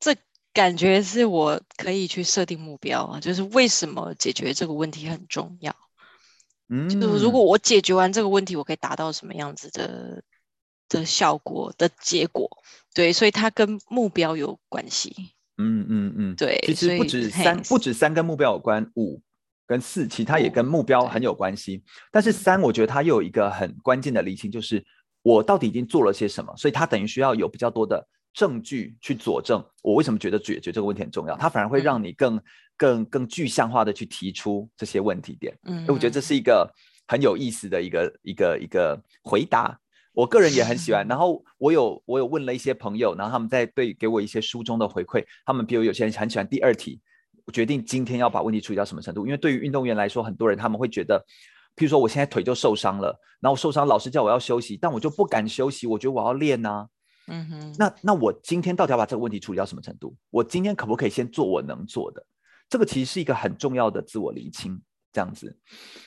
[0.00, 0.16] 这。
[0.54, 5.76] 感觉是我可以去设定目标啊，就是为什么解决这个问题很重要。
[6.68, 10.24] 嗯，就是如果我解决完这个问题，我可以达到什么样子的
[10.88, 12.48] 的效果的结果？
[12.94, 15.14] 对，所以它跟目标有关系。
[15.56, 19.20] 嗯嗯嗯，对，其实不止三，不止三跟目标有关，五
[19.66, 21.82] 跟四其他也跟目标很有关系。
[22.10, 24.84] 但是三，我觉得它又有一个很关键的厘清，就是
[25.22, 28.06] 我到底已经做了些什么，所以它等于需要有比较多的。
[28.34, 32.42] 证据去佐证我为什么觉得解决这个问题很重要，它反而会让你更、嗯、
[32.76, 35.58] 更更具象化的去提出这些问题点。
[35.64, 36.72] 嗯，我觉得这是一个
[37.08, 39.76] 很有意思的一个一个一个回答，
[40.18, 41.06] 我个人也很喜欢。
[41.06, 47.00] 然后我有我有问了一些朋友，然后他们在对给我一些书中的回馈，他们比如有些人很喜欢第二题，
[47.46, 51.24] 我决定今天要把问题处理到什么程度，因为对于运动员来说，很多人他们会觉得，
[51.76, 56.88] 譬如说我现在腿就受伤了，然后受伤老师叫我要休息，但我就不敢休息，我觉得我要练呢、啊。
[57.28, 60.16] 嗯哼，那那我今天到底要把这个问题处理到什么程度？
[60.30, 62.26] 我今天可不可以先做我能做的？
[62.68, 65.56] 这个其实是一个很重要的自我厘清，这样子。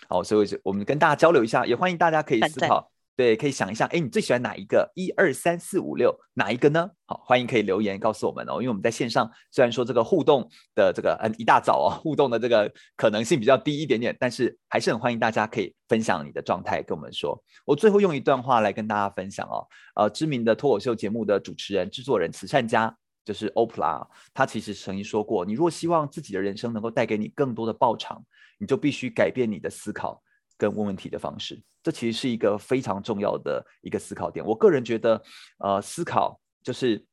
[0.09, 2.91] 好，所以我们跟大家交流一下，也欢迎大家可以思考。
[3.21, 4.91] 对，可以想一下，哎，你最喜欢哪一个？
[4.95, 6.89] 一二三四五六，哪一个呢？
[7.05, 8.53] 好，欢迎可以留言告诉我们哦。
[8.53, 17.39] 因为我们在线上，虽然说这个互动的这个嗯一大早哦，互动的这个可能性比较低一点点，但是还是很欢迎大家可以分享你的状态跟我们说。
[17.63, 19.67] 我最后用一段话来跟大家分享哦。
[19.95, 22.91] 呃，知名的脱口秀节目的主持人、制作人、慈善家
[23.23, 24.03] 就是 Oprah，
[24.33, 28.19] 他其实曾经说过：你若希望自己的人生能够带给你更多的报偿，
[28.57, 30.23] 你就必须改变你的思考。
[30.61, 34.45] 跟问问题的方式，这其实是一个非常重要的一个思考点。
[34.45, 35.19] 我个人觉得，
[35.57, 37.03] 呃，思考就是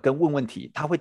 [0.00, 0.98] 跟问问题，它会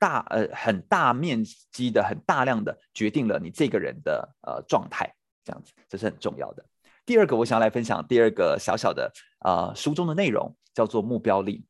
[0.00, 6.64] 大呃很大面积的、很大量的决定了你这个人的呃状态，这样子，这是很重要的。
[7.06, 9.08] 第二个，我想来分享第二个小小的
[9.44, 11.64] 呃书中的内容，叫做目标力。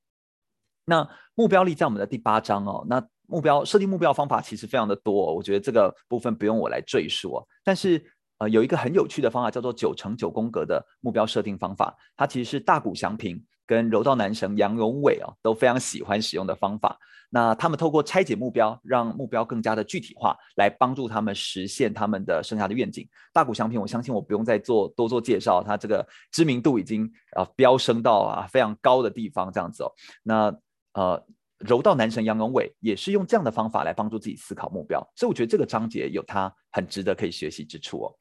[0.87, 2.87] 那目标力在我们的第八章哦。
[2.89, 8.03] 那目标设定目标方法其实非常的多，我觉得这个部分不用我来赘述哦，但是。
[8.39, 11.97] 呃，有一个很有趣的方法，叫做九乘九宫格的目标设定方法。
[12.17, 16.99] 它其实是大谷祥平跟柔道男神杨永伟哦都非常喜欢使用的方法。
[17.31, 23.07] 那他们透过拆解目标，让目标更加的具体化，来帮助他们实现他们的生涯的愿景。
[23.33, 29.93] 大谷祥平，我相信我不用再做多做介绍，他这个知名度已经啊飙升到啊非常高的地方，这样子哦。
[30.23, 30.55] 那
[30.95, 31.23] 呃。
[31.59, 38.15] 柔道男神杨永伟也是用这样的方法来帮助自己思考目标，所以我觉得这个章节有它很值得可以学习之处哦。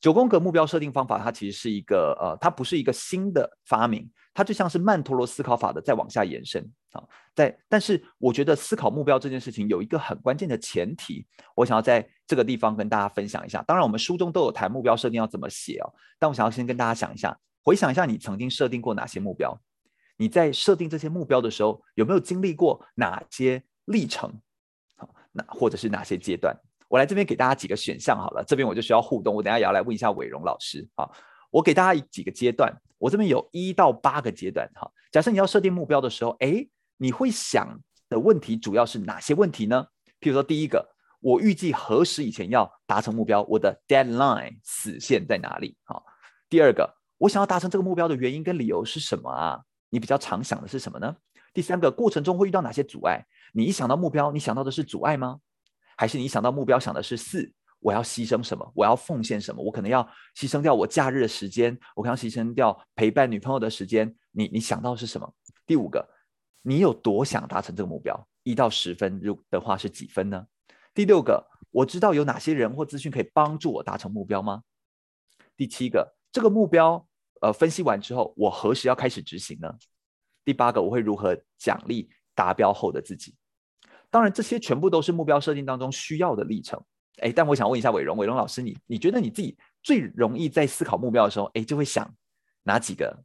[0.00, 7.02] 九宫格目标设定方法，它其实是一个呃，它不是一个新的发明，它就像是曼陀罗思考法的再往下延伸啊。
[7.34, 13.62] 在但是我觉得思考目标这件事情有一个很关键的前提，我想要在这个地方跟大家分享一下。
[13.66, 19.58] 当然我们书中都有谈目标设定要怎么写哦，但我想要先跟大家想一下，回想一下你曾经设定过哪些目标。
[20.16, 24.32] 你在设定这些目标的时候，有没有经历过哪些历程？
[24.96, 26.56] 好，那或者是哪些阶段？
[26.88, 28.44] 我来这边给大家几个选项好了。
[28.44, 30.86] 这边我就需要互动，我等下也要来问一下伟荣老师。
[30.94, 31.12] 好，
[31.50, 34.70] 我给大家几个阶段，我这边有一到八个阶段。
[34.74, 37.76] 哈，假设你要设定目标的时候，诶，你会想
[38.08, 39.84] 的问题主要是哪些问题呢？
[40.20, 40.88] 譬如说，第一个，
[41.20, 43.42] 我预计何时以前要达成目标？
[43.42, 45.76] 我的 deadline 死线在哪里？
[45.82, 46.04] 好，
[46.48, 49.60] 第二个，我想要达成这个目标的原因跟理由是什么啊？
[49.94, 51.16] 你比较常想的是什么呢？
[51.52, 53.24] 第三个，过程中会遇到哪些阻碍？
[53.52, 55.38] 你一想到目标，你想到的是阻碍吗？
[55.96, 57.52] 还是你想到目标想的是四？
[57.78, 58.72] 我要牺牲什么？
[58.74, 59.62] 我要奉献什么？
[59.62, 60.02] 我可能要
[60.36, 64.12] 牺牲掉我假日的时间，我可能要牺牲掉陪伴女朋友的时间。
[64.32, 65.32] 你你想到是什么？
[65.64, 66.04] 第五个，
[66.62, 68.26] 你有多想达成这个目标？
[68.42, 70.44] 一到十分，如的话是几分呢？
[70.92, 74.64] 第六个，我知道有哪些人或资讯可以帮助我达成目标吗？
[75.56, 77.06] 第七个，这个目标
[77.44, 79.70] 呃分析完之后，我何时要开始执行呢？
[80.46, 83.34] 第八个，我会如何奖励达标后的自己？
[84.08, 86.82] 当然，这些全部都是目标设定当中需要的历程。
[87.18, 92.10] 哎，但我想问一下伟荣，伟荣老师，你你觉得你自己最容易在思考目标的时候，哎，就会想
[92.62, 93.22] 哪几个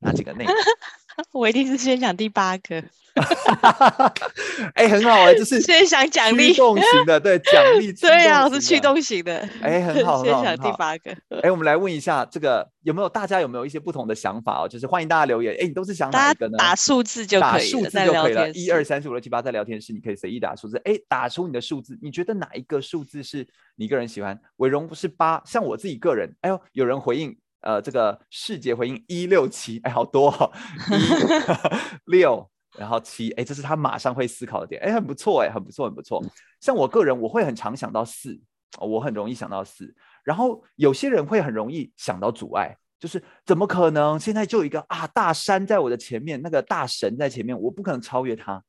[0.00, 0.54] 哪几个内容？
[1.32, 2.82] 我一定是先讲第八个。
[4.74, 9.36] 哎，很好哎，就是 先想奖励，驱动型的，对，奖励，对啊，我是驱动型的。
[9.60, 11.10] 哎，很好，先想第八个。
[11.42, 14.68] 哎，我们来问一下，这个有没有大家有没有一些不同的想法哦？
[14.68, 15.56] 就是欢迎大家留言。
[15.60, 16.56] 哎，你都是想哪一个呢？
[16.56, 18.48] 打数字就可以，打数字就可以了。
[18.52, 20.80] 一二三四五六七八，在聊天室你可以随意打数字。
[20.84, 24.40] 哎，打出你的数字，你觉得哪一个数字是你个人喜欢？
[24.58, 30.52] 伟荣不是八，像我自己个人，哎呦，有人回应，呃，这个世界回应一六七，哎，好多哦，
[30.90, 32.50] 一 六。
[32.78, 36.24] 然后七，哎，这是他马上会思考的点，哎，很不错，哎，很不错，很不错。
[36.60, 38.40] 像我个人，我会很常想到四，
[38.78, 39.92] 我很容易想到四。
[40.22, 44.18] 然后有些人会很容易想到阻碍，就是怎么可能？
[44.18, 48.62] 现在就有一个啊大山在我的前面，那个大神在前面，我不可能超越他。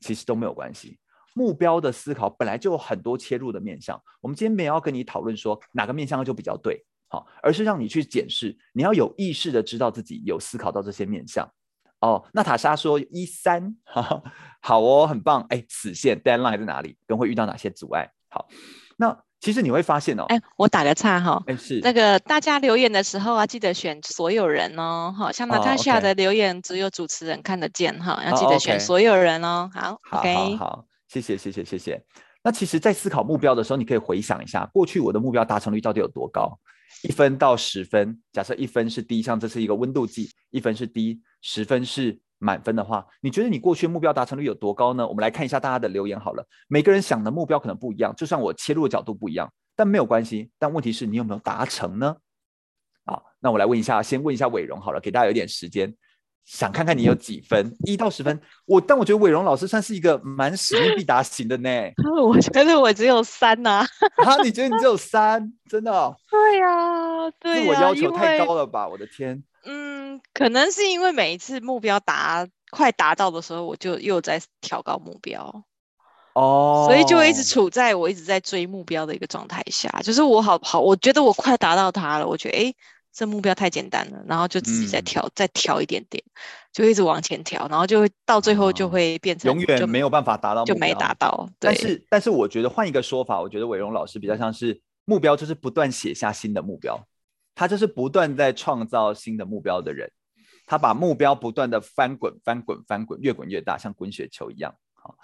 [0.00, 0.98] 其实都没有关系。
[1.34, 4.00] 目标的思考本来就有很多切入的面向。
[4.20, 11.46] 我们今天没有要跟你讨论说哪个面向就比较对，好，而是让你去检视，你要有意识的知道自己有思考到这些面向。
[12.00, 13.76] 哦，娜塔莎说一三，
[14.62, 15.44] 好哦，很棒。
[15.50, 16.96] 哎，死线 deadline 在哪里？
[17.06, 18.10] 跟会遇到哪些阻碍？
[18.30, 18.48] 好，
[18.96, 29.68] 那其实你会发现哦，哎，我打个岔哈，哎是那个大家留言的时候啊，记得选所有人哦，好像娜塔莎的留言只有主持人看得见哈，要记得选所有人哦。
[29.74, 32.02] 好，好，好，好，谢谢，谢谢，谢谢。
[32.42, 36.58] 那其实，在思考目标的时候，你可以回想一下，过去我的目标达成率到底有多高？
[37.02, 45.06] 一分到十分，假设一分是低，像这是一个温度计，一分是低，十分是满分的话，你觉得你过去目标达成率有多高呢？
[45.06, 46.46] 我们来看一下大家的留言好了。
[46.68, 50.50] 每个人想的目标可能不一样，就算我切入的角度不一样，但没有关系。
[50.58, 52.16] 但问题是你有没有达成呢？
[53.04, 55.92] 好，那我来问一下，先问一下伟荣好了，给大家有点时间。
[56.44, 58.40] 想看看你有几分，一到十分。
[58.66, 61.70] 我但我觉得伟荣老师算是一个蛮使命必达型的呢。
[62.22, 63.86] 我觉得我只有三呐。
[64.24, 65.52] 啊， 你觉得你只有三？
[65.70, 66.14] 真的？
[66.30, 67.62] 对呀，对呀。
[67.62, 68.88] 自我要求太高了吧？
[68.88, 69.42] 我的天。
[69.64, 75.64] 嗯，可能是因为每一次目标达快达到的时候，我就又在调高目标。
[76.34, 76.86] 哦。
[76.88, 82.74] 所以就一直处在我一直在追目标的一个状态下，就是我好好，我觉得我快达到它了，我觉得哎。
[83.12, 86.22] 这目标太简单了，然后就自己再调，嗯、再调一点点，
[86.72, 91.48] 就一直往前调，然后就会到最后就会变成、哦、永远没有办法达到，就没达到。
[91.58, 96.98] 但是，但是我觉得换一个说法，我觉得伟荣老师比较像是目标，就是不断写下新的目标，
[97.54, 100.10] 他就是不断在创造新的目标的人，
[100.66, 104.74] 他把目标不断的翻滚、翻滚、翻滚，越滚越大，像滚雪球一样。
[104.94, 105.14] 好。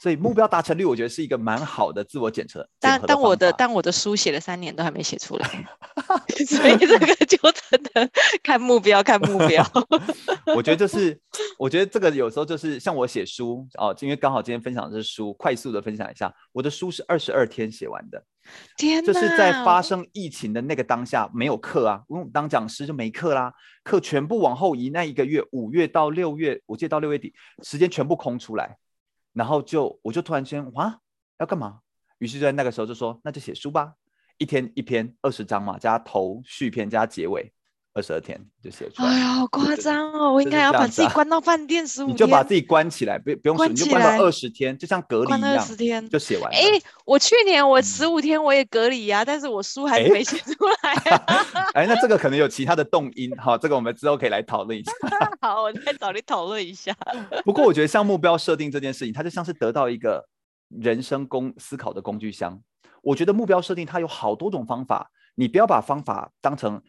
[0.00, 2.64] 所以目标达成率，我觉得是一个蛮好的自我检测。
[2.78, 5.68] 但但我的但我的书写了三年都还没写出来，
[6.46, 8.10] 所以这个就真的
[8.42, 9.64] 看目标看目标。
[10.56, 11.18] 我觉得就是，
[11.58, 18.22] 我觉得这个有时候就是像我写书哦，因为刚好今天分享的是书，快速的分享一下，我的书是二十二天写完的。
[18.76, 19.12] 天哪！
[19.12, 23.52] 就是在发生疫情的那个当下，没有课啊，因为当讲师就没课啦，
[23.84, 28.76] 课全部往后移，那一个月五月到六月，我记得到六月底，时间全部空出来。
[29.34, 30.98] 然后就我就突然间哇，
[31.38, 31.80] 要干嘛？
[32.18, 33.92] 于是就在那个时候就说，那就写书吧，
[34.38, 37.52] 一天一篇二十章嘛，加头续篇加结尾。
[37.94, 40.32] 二十二天就写出来，哎呀，好夸张哦！
[40.32, 46.52] 我应该要把自己关到饭店十五天，你就把自己关起来，不不用，你就关到二十天，就像隔离一样，二十天就写完。
[46.52, 46.60] 哎，
[47.04, 50.92] 我去年我十五天我也隔离呀，但是我书还是没写出来。
[51.74, 54.92] 哎，那这个可能有其他的动因，好，这个我们之后可以来讨论一下。
[55.40, 56.94] 好，我再找你讨论一下。
[57.44, 60.24] 不过我觉得像目标设定这件事情，它就像是得到一个
[60.68, 62.60] 人生工思考的工具箱。
[63.08, 66.80] 我觉得目标设定它有好多种方法，你不要把方法当成。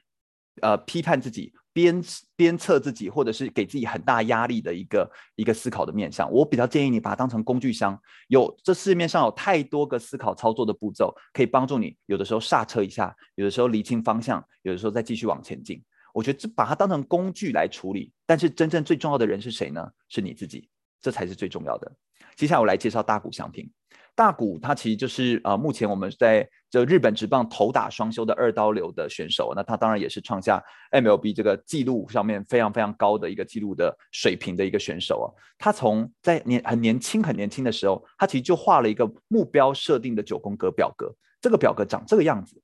[0.62, 2.04] 呃，批判自己、鞭
[2.36, 7.98] 鞭策自己，或者是给自己很大压力的一个一个思考的面向，我比较建议你把它当成工具箱。
[8.28, 11.96] 有这市面上有太多个思考操作的步骤，可以帮助你。
[12.08, 15.82] 有的时候刹车一下，有的时候理清方向，有的时候再继续往前进。
[16.14, 18.12] 我觉得这把它当成工具来处理。
[18.26, 19.90] 但是真正最重要的人是谁呢？
[20.10, 20.68] 是你自己，
[21.00, 21.90] 这才是最重要的。
[22.36, 23.72] 接下来我来介绍大谷翔平。
[24.20, 30.62] 大谷他其实就是呃，目前我们在这日本职棒投打双修的二刀流的选手，那他当然也是创下
[30.92, 35.28] MLB 这个记录上面非常非常高的一个记录的水平的一个选手啊。
[35.58, 42.62] 他从在年很年轻很年轻的时候，他其实就画了一个目标设定的九宫格表格，这个表格长这个样子，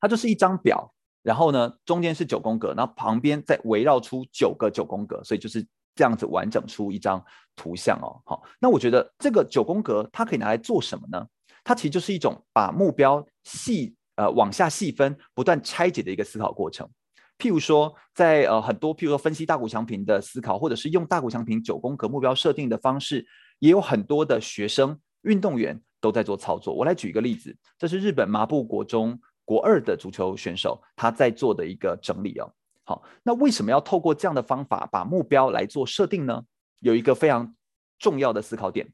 [0.00, 0.92] 它就是一张表，
[1.22, 5.64] 然后呢中间是九宫格，然后旁边再围绕出九个九宫格，所以就是。
[5.98, 7.20] 这样子完整出一张
[7.56, 11.26] 图像哦，好，那我觉得这个九宫格它可以拿来做什么呢？
[11.64, 16.88] 它其实就是一种把目标细呃往下细分、不断拆解的一个思考过程。
[17.36, 23.26] 譬如说，在呃很多譬如说分析大谷翔平的思考，或者是用大谷翔平九宫格目标设定的方式，
[23.58, 26.72] 也有很多的学生运动员都在做操作。
[26.72, 32.48] 我来举一个例子，这是日本麻布国中国二的足球选手他在做的一个整理哦。
[32.88, 36.42] 好，那为什么要透过这样的方法把目标来做设定呢？
[36.80, 37.54] 有一个非常
[37.98, 38.88] 重要的思考点，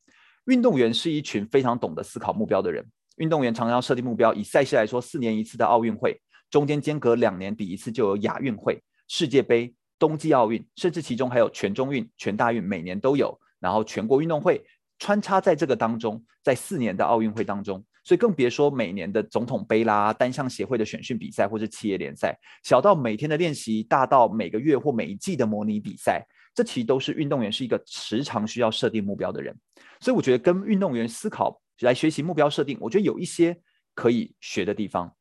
[0.47, 2.84] 运动员是一群非常懂得思考目标的人。
[3.18, 6.20] 运动员常常要设定目标，以赛事来说，四年一次的奥运会，
[6.51, 14.61] 中间间隔两年比一次就有亚运会、世界杯、冬季奥运，甚至其中还有全中运、全大运，每年都有，然后全国运动会
[14.99, 17.84] 穿插在这个当中，在四年的奥运会当中。
[18.05, 26.22] 所以更别说每年的总统杯啦、单项协会的选训比赛，或是企业联赛，小到每天的练习，大到每个月或每一季的模拟比赛，
[26.55, 29.59] 这其实都是运动员是一个时常需要设定目标的人。
[30.00, 33.59] 所以我觉得跟运动员思考来学习目标设定，我觉得有一些
[33.94, 35.12] 可以学的地方。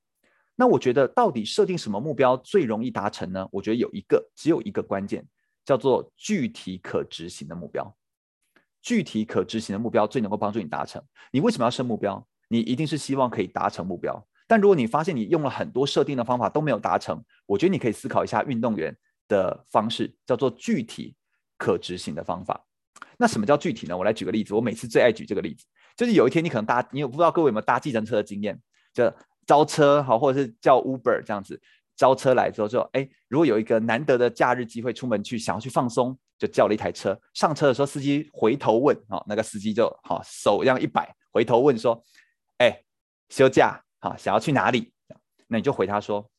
[0.56, 3.48] 那我觉得到底设定什么目标最容易达成呢？
[3.52, 5.26] 我觉得有一个，只有一个关键，
[5.66, 7.96] 叫做具体可执行的目标。
[8.82, 11.02] 具体可执行的目标最能够帮助你达成。
[11.32, 12.28] 你为什么要设目标？
[12.54, 14.16] 你一定是希望可以达成目标，
[14.48, 18.96] 但如果你发现你用了很多设定的方法都没有达成，我觉得你可以思考一下运动员
[19.28, 21.16] 的方式，叫做具体
[21.58, 22.64] 可执行的方法。
[23.18, 23.98] 那什么叫具体呢？
[23.98, 25.66] 我来举个例子，我每次最爱举这个例子，
[25.98, 28.62] 就是有一天你可能搭，你有不知道各位有没有搭计程车的经验，
[28.94, 29.12] 就
[29.48, 31.60] 招车好，或者是叫 Uber 这样子，
[31.98, 42.00] 招车来之后就哎，如果有一个难得的假日机会出门去，想要去放松，就叫了一台车，上车的时候司机回头问，哦，那个司机就好手这样一摆，回头问说。
[42.58, 42.84] 哎，
[43.30, 44.92] 休假好，想要去哪里？
[45.48, 46.30] 那你就回他说，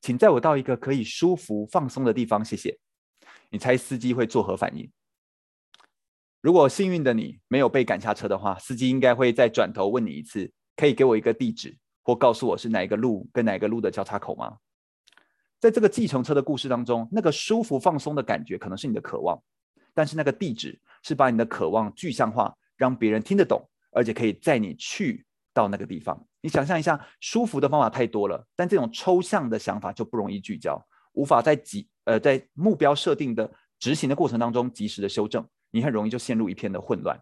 [0.00, 2.78] 请载我到一个可以舒服放松的地方，谢谢。
[3.50, 4.90] 你猜司机会作何反应？
[6.40, 14.56] 如果幸运的你没有被赶下车的话，司机应该会再转头问你一次，可以给我一个地址，或告诉我是哪一个路跟哪一个路的交叉口吗？
[15.58, 19.42] 在这个计程车的故事当中，那个舒服放松的感觉可能是你的渴望，
[19.92, 25.26] 但是那个地址是把你的渴望具象化，让别人听得懂，而且可以载你去。
[25.58, 30.80] 到那个地方，你想象一下，舒服的方法太多了，但这种抽象的想法就不容易聚焦，
[31.14, 33.50] 无法在及呃在目标设定的
[33.80, 37.20] 执行的过程当中及时的修正，你很容易就陷入一片的混乱。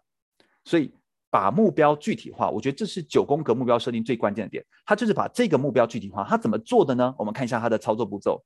[0.65, 0.93] 所以
[1.31, 4.63] 把目标具体化，我觉得这是九宫格目标设定最关键的点。
[4.85, 7.15] 它就是把这个目标具体化，它怎么做的呢？
[7.19, 8.45] 我们看一下它的操作步骤。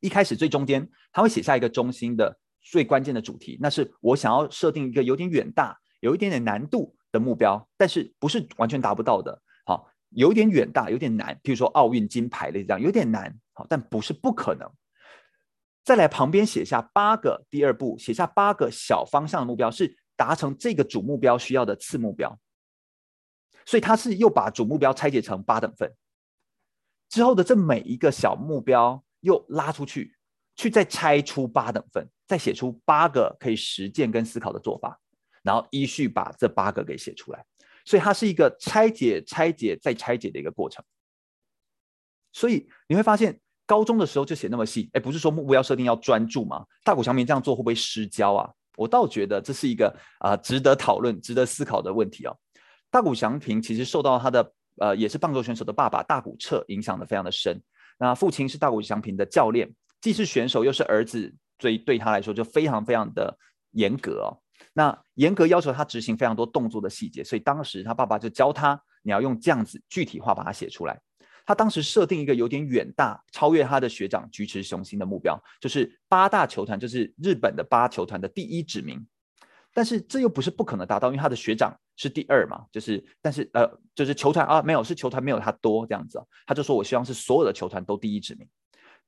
[0.00, 6.96] 一开始最中间，它会写下一个中心的最关键的主题，那是我想要设定一个有点远大，有一点点难度。
[7.12, 11.38] 的目标，但是不是完全达不到的，好，有点远大，有点难。
[11.44, 14.68] 譬如说奥运金牌类这样，有点难，好，但不是不可能。
[15.84, 22.38] 再来旁边写下八个，第二步写下八个小方向的目标，是达成这个主目标需要的次目标。
[23.66, 25.92] 所以他是又把主目标拆解成八等份，
[27.08, 30.16] 之后的这每一个小目标又拉出去，
[30.56, 34.98] 去再拆出八等份，再写出八个可以实践跟思考的做法。
[35.42, 37.44] 然后依序把这八个给写出来，
[37.84, 40.84] 所以它是一个拆解、拆解再拆解的一个过程。
[42.32, 46.64] 所以你会发现，高中的时候就写那么细，哎，不是说目标设定要专注吗？
[46.84, 48.50] 大谷翔平这样做会不会失焦啊？
[48.76, 52.36] 我倒觉得这是一个啊、值得讨论、值得思考的问题哦。
[52.90, 57.62] 大谷翔平其实受到他的呃也是棒球选手的爸爸大谷彻影响的非常的深。
[57.98, 59.70] 那父亲是大谷翔平的教练，
[60.00, 63.36] 既是选手又是儿子，所以对他来说就非常非常的
[63.72, 64.41] 严格哦。
[64.72, 71.00] 那严格要求他执行非常多动作的细节，所以当时他爸爸就教他，你要用这样子具体化把它写出来。
[71.44, 79.04] 他当时设定一个有点远大，超越他的学长菊池雄心的目标，就是八大球团，就是日本的八球团的第一指名。
[79.74, 86.22] 但是这又不是不可能达到，因为他的学长是第二嘛，就是但是呃，就是球团啊没有，是球团没有他多这样子。
[86.46, 88.46] 他就说我希望是所有的球团都第一指名，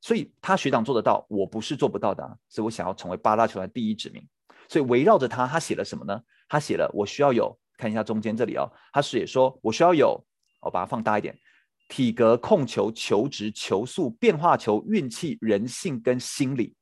[0.00, 4.26] 所以他学长做得到，我不是做不到的，所以我想要成为八大球团第一指名。
[4.74, 6.20] 所以围绕着他，他写了什么呢？
[6.48, 10.20] 他写了我需要有，看一下中间这里哦，他是写说我需要有，
[10.60, 11.38] 我把它放大一点，
[11.88, 16.74] 体格、控球、球职、球速、变化球、运气、人性跟心理，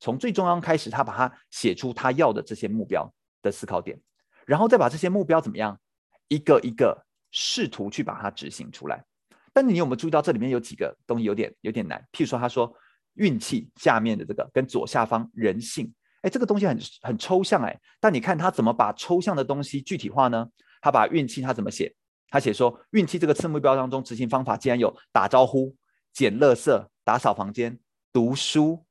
[0.00, 3.08] 从最中央开始，他把它写出他要的这些目标
[3.40, 3.96] 的思考点，
[4.44, 5.78] 然后再把这些目标怎么样，
[6.26, 9.04] 一个一个试图去把它执行出来。
[9.52, 12.04] 但你有没有注意到这里面有几个东西有点有点难？
[12.10, 12.74] 譬如说，他说
[13.14, 17.80] 运气下面的这个跟左下方人性，哎，这个东西很很抽象哎。
[18.00, 20.48] 但你看他怎么把抽象的东西具体化呢？
[20.80, 21.94] 他把运气他怎么写？
[22.30, 25.74] 他写说运气这个次目标当中执行方法竟然有打招呼、
[26.12, 27.78] 捡垃圾、打扫房间、
[28.12, 28.84] 读书。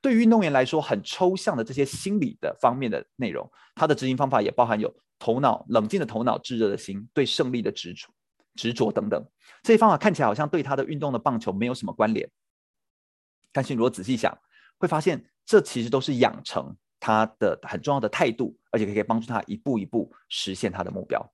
[0.00, 8.08] 对于运动员来说，很抽象的这些心理的方面的内容，他的执行方法也包含有头脑冷静的头脑、炙热的心、对胜利的执着、
[8.54, 9.26] 执着等等。
[9.62, 12.30] 这些方法看起来好像对他的运动的棒球没有什么关联，
[13.50, 14.38] 但是如果仔细想，
[14.78, 21.24] 会发现这其实都是养成他的很重要的态度，而且可以帮助他一步一步实现他的目标。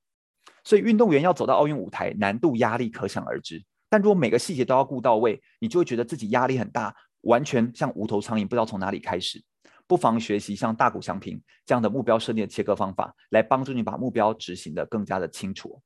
[0.62, 3.64] 所以运动员要走到奥运舞台，难度压力可想而知。
[3.88, 6.94] 但如果每个细节都要顾到位，你就会觉得自己压力很大。
[7.22, 9.40] 完全像无头苍蝇，不知道从哪里开始。
[9.86, 15.80] 不妨学习像大谷翔平这样的目标设定的切割方法，来帮助你把目标执行得更加的清楚。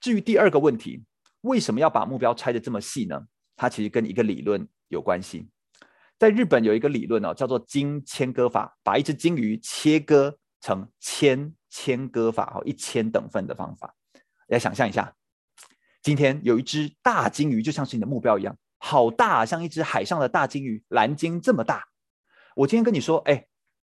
[0.00, 1.04] 至于第二个问题，
[1.42, 3.20] 为什么要把目标拆得这么细呢？
[3.54, 5.48] 它其实跟一个理论有关系。
[6.18, 13.94] 在日本有一个理论哦，叫做金切割法，把一只金鱼切割成千千割法，哦，一千等份的方法。
[14.48, 15.14] 来想象一下，
[16.02, 18.56] 今天有一只大金鱼，就像是你的目标一样。
[18.78, 21.84] 好大，像一只海上的大金鱼，蓝鲸这么大。
[22.54, 23.46] 我今天跟你说，哎，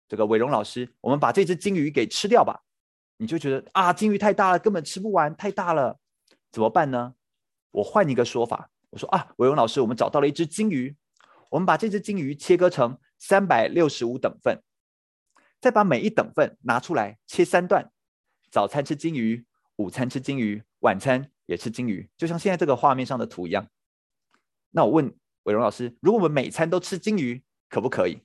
[0.08, 2.62] 这个伟荣老师，我们把这只金鱼给吃掉吧。
[3.18, 5.98] 你就觉得啊，金鱼太大了，根本吃不完，太大了，
[6.50, 7.14] 怎么办呢？
[7.70, 10.96] 我换一个说法，我说啊，伟荣老师，我们找到了一只金鱼，
[11.50, 14.62] 我们把这只金鱼切割成三百六十五等份，
[15.60, 17.90] 再把每一等份拿出来切三段，
[18.50, 19.44] 早餐吃金鱼，
[19.76, 23.68] 午餐吃金鱼，晚餐也吃金鱼，就像现在这个画面上的图一样。
[24.70, 28.22] 那我问伟荣老师，如果我们每餐都吃金鱼，可不可以？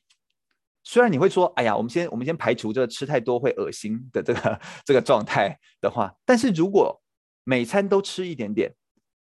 [0.84, 7.02] 虽然你会说，哎呀，我们先我们先排除这个吃太多会恶心的这个 这个状态的话，但是如果
[7.44, 8.74] 每餐都吃一点点，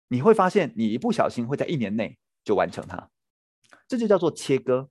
[0.08, 3.08] 你会发现你一不小心会在一年内就完成它。
[3.88, 4.88] 这就叫做切割。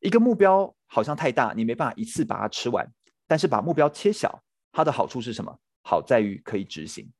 [0.00, 2.86] 一个目标好像太大，你没办法一次把它吃完，
[3.26, 4.42] 但是把目标切小，
[4.72, 5.58] 它的好处是什么？
[5.82, 7.10] 好在于可以执行。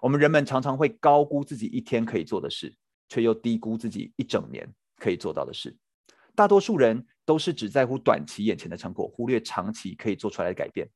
[0.00, 2.74] 我们人们常常会高估自己一天可以做的事。
[3.08, 4.68] 却又低估自己一整年
[4.98, 5.76] 可以做到的事。
[6.34, 10.90] 大多数人都是只在乎短期眼前的成果，忽略长期可以做出来的改变。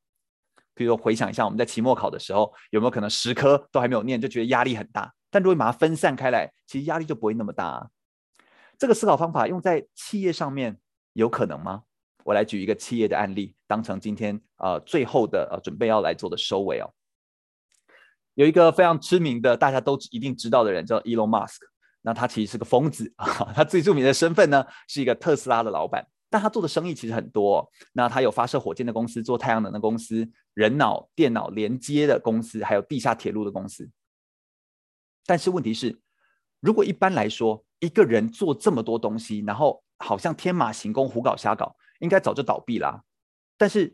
[0.73, 5.09] 比如说，回想一下我们在期末考的时候，有没有可能十科都还没有念，就觉得压力很大？
[5.29, 7.89] 但如果把它分散开来，其实压力就不会那么大。
[8.81, 10.75] 这个思考方法用在企业上面
[11.13, 11.83] 有可能吗？
[12.23, 16.91] 我来举一个企业的案例，当成今天呃最后的呃准备要来做的收尾哦。
[18.33, 21.59] 有一个非常知名的，大家都一定知道的人，叫 Elon Musk。
[22.01, 23.53] 那他其实是个疯子 啊！
[23.53, 27.71] 他最著名的身份呢，是一个特斯拉的老板，但他做的生意其实很多。
[27.93, 33.87] 那他有发射火箭的公司，做太阳能的公司，人脑电脑连接的公司，还有地下铁路的公司。
[35.27, 36.01] 但是问题是，
[36.59, 43.03] 如果一般来说，一个人做这么多东西，然后好像天马行空、胡搞瞎搞，应该早就倒闭啦。
[43.57, 43.93] 但是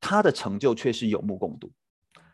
[0.00, 1.72] 他的成就却是有目共睹。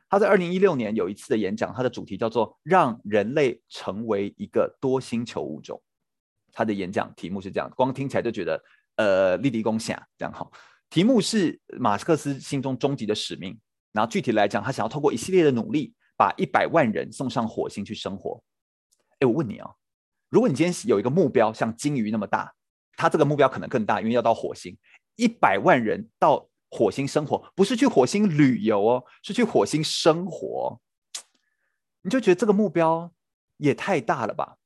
[0.09, 5.81] 他在二零一六年有一次的演讲，他的主题叫做“让人类成为一个多星球物种”。
[6.53, 8.63] 他的演讲题目是这样，光听起来就觉得
[8.97, 10.53] 呃立地功下这样好。
[10.89, 13.59] 题目是马斯克斯心中终极的使命，
[13.93, 18.41] 然后具体来讲，他想要透过一系列的努力，把一百万人送上火星去生活。
[19.19, 19.69] 哎，我问你啊，
[20.35, 22.53] 如果你今天有一个目标像金鱼那么大，
[22.97, 24.77] 它这个目标可能更大，因为要到火星，
[25.15, 26.47] 一百万人到。
[26.77, 30.81] 火星生活不是去火星旅游哦，是去火星生活。
[32.03, 33.09] 你就觉得这个目标
[33.59, 34.57] 也太大了吧？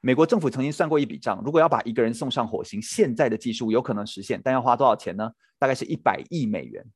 [0.00, 5.28] 美国政府曾经算过一笔账，如果要把一个人送上火星，现在的技术有可能实现，但要花多少钱呢？
[5.58, 6.86] 大概是一百亿美元。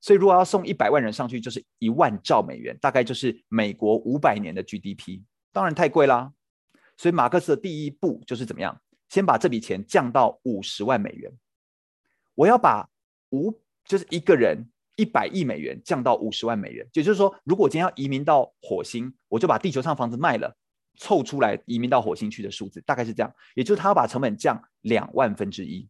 [0.00, 6.32] 所以如果要送一百万人上去，就是一万兆美元，大概就是美国五百年的 GDP，当然太贵啦。
[6.96, 8.80] 所以马克思的第一步就是怎么样？
[9.08, 11.32] 先把这笔钱降到五十万美元。
[12.34, 12.88] 我要把
[13.30, 14.66] 五就是一个人
[14.96, 20.54] 一百亿美元降到五十万美元，也就是说，如果我今天要移民到火星，我就把地球上房子卖了，
[20.96, 23.34] 凑出来移民到火星去的数字，大概是这样。
[23.54, 25.88] 也就是他要把成本降两万分之一，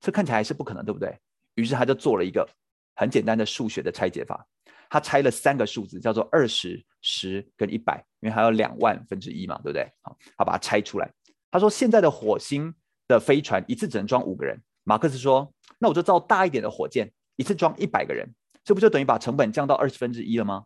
[0.00, 1.18] 这看起来是不可能，对不对？
[1.56, 2.48] 于是他就做了一个
[2.94, 4.46] 很简单的数学的拆解法，
[4.92, 9.90] 他拆了三个数字，叫做二十、十跟一百，因为还有两万分之一嘛，对不对？
[10.02, 11.10] 好，他把它拆出来。
[11.50, 12.74] 他说，现在的火星
[13.08, 14.60] 的飞船一次只能装五个人。
[14.84, 15.50] 马克思说。
[15.78, 18.28] 那我就造大一点的火箭，一次装一百个人，
[18.62, 20.64] 这不就等于把成本降到二十分之一了吗？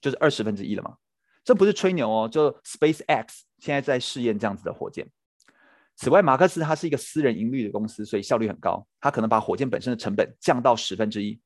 [0.00, 0.96] 就是二十分之一了吗？
[1.44, 5.08] 这不是吹牛哦，就 SpaceX 现在在试验这样子的火箭。
[5.96, 11.40] 此外，马克思他是一个私人盈利的公司，所以效率很高，他可能把火箭本身的成本降到十分之一。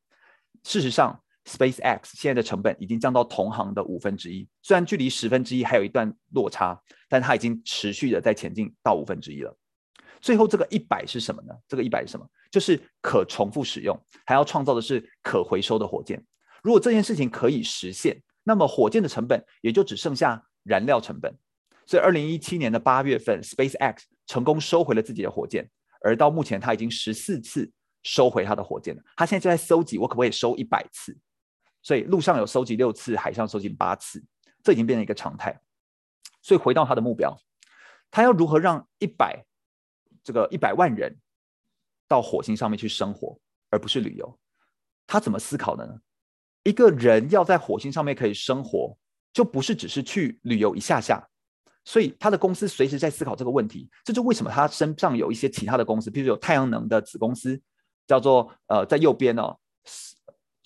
[0.65, 9.57] 事实上，SpaceX 现在的成本已经降到同行的五分之一，虽然距离十分之一还有一段落差，但它已经持续的在前进到五分之一了。
[10.21, 11.55] 最后这个一百是什么呢？
[11.69, 12.29] 这个一百是什么？
[12.51, 16.21] 就是可重复使用，还要创造的是可回收的火箭。
[16.63, 21.33] 如果这件事情可以实现，那么火箭的成本也就只剩下燃料成本。
[21.87, 25.69] 所以，二零一七年的八月份，SpaceX 成功收回了自己的火箭，
[26.03, 27.71] 而到目前，他已经十四次
[28.03, 29.03] 收回他的火箭了。
[29.17, 31.17] 他现在就在搜集，我可不可以收一百次？
[31.87, 34.21] 所以，陆上有收集六次，海上收集八次，
[34.61, 35.57] 这已经变成一个常态。
[36.43, 37.33] 所以，回到他的目标，
[38.11, 39.47] 他要如何让一百
[40.25, 41.17] 这个一百万人
[42.09, 43.39] 到火星上面去生活，
[43.71, 44.37] 而不是旅游？
[45.07, 45.97] 他怎么思考的呢？
[46.65, 48.99] 一个人要在火星上面可以生活，
[49.33, 51.25] 就不是只是去旅游一下下。
[51.85, 57.63] 所以他的公司随时在思考这个问题，这就为什么他身上有一些其他的公司，譬如有太阳能的子公司，
[58.09, 59.57] 叫做呃在右边哦，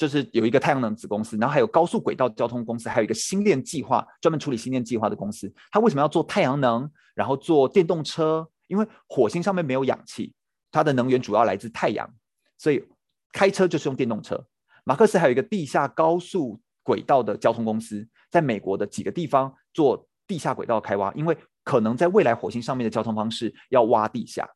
[0.00, 5.52] 就是有一个太阳能子公司，然后还有高速轨道交通公司，还有一个星链计划专门处理星链计划的公司。
[5.70, 8.48] 他为什么要做太阳能，然后做电动车？
[8.66, 10.32] 因为火星上面没有氧气，
[10.72, 12.08] 它的能源主要来自太阳，
[12.56, 12.82] 所以
[13.30, 14.42] 开车就是用电动车。
[14.84, 20.06] 马克思还有一个地下高速轨道的交通公司，在美国的几个地方做。
[20.26, 24.48] 地下轨道开挖，因为可能在未来火星上面的交通方式要挖地下。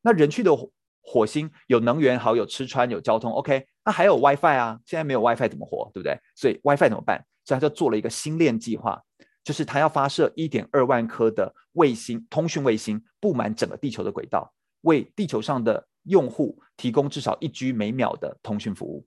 [0.00, 0.50] 那人去的
[1.10, 3.66] 火星有能源，好有吃穿有交通，OK？
[3.84, 4.78] 那还有 WiFi 啊？
[4.84, 6.18] 现在没有 WiFi 怎么活，对不对？
[6.34, 7.24] 所以 WiFi 怎么办？
[7.44, 9.02] 所以他就做了一个星链计划，
[9.42, 14.52] 就是他要发射一点二万颗的卫星通讯卫星，布满整个地球的轨道，
[14.82, 19.06] 为地球上的用户提供至少一 G 每秒的通讯服务。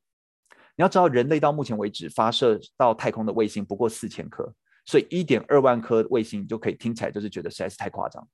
[0.76, 4.52] 你要知道，人类到目前为止发射到太空的卫星不过四千颗。
[4.84, 8.28] 所以一点二万颗卫星就可以听起来就是觉得实在是太夸张，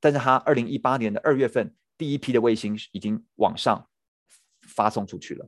[0.00, 3.86] 但是他二零一八年的二月份第一批的卫星已经往上
[4.62, 5.46] 发送出去了，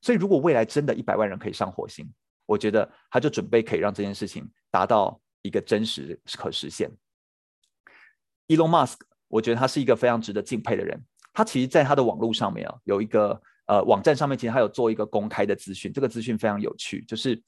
[0.00, 2.10] 所以如果未来真的一百万人可以上火星，
[2.46, 6.90] 我觉得他就准备可以让这件事情达到一个真实可实现。
[8.48, 10.98] Elon Musk，我觉得他是一个非常值得敬佩的人，
[11.34, 17.42] 他其实在他的网络上面啊有一个呃网站上面，其实他有做一个公开的资讯，这个资讯非常有趣，就是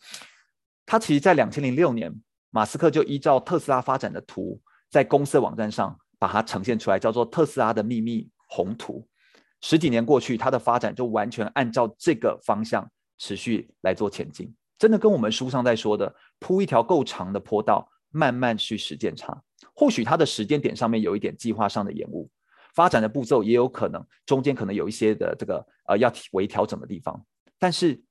[0.84, 2.14] 他其实在两千零六年。
[2.51, 9.07] 马斯克就依照特斯拉发展的图，在公司的网站上把它呈现出来，叫做“特斯拉的秘密宏图”。
[9.61, 12.88] 十几年过去，它的发展就完全按照这个方向
[13.18, 19.42] 持续来做前进，真的跟我们书上在说的铺一条够长的坡道，慢慢去实践差。
[19.74, 22.30] 或许它的时间点上面有一点计划上的延误，
[22.74, 27.24] 发展的步骤也有可能中间可能有一些的这个呃要微调整的地方，
[27.59, 28.03] 但是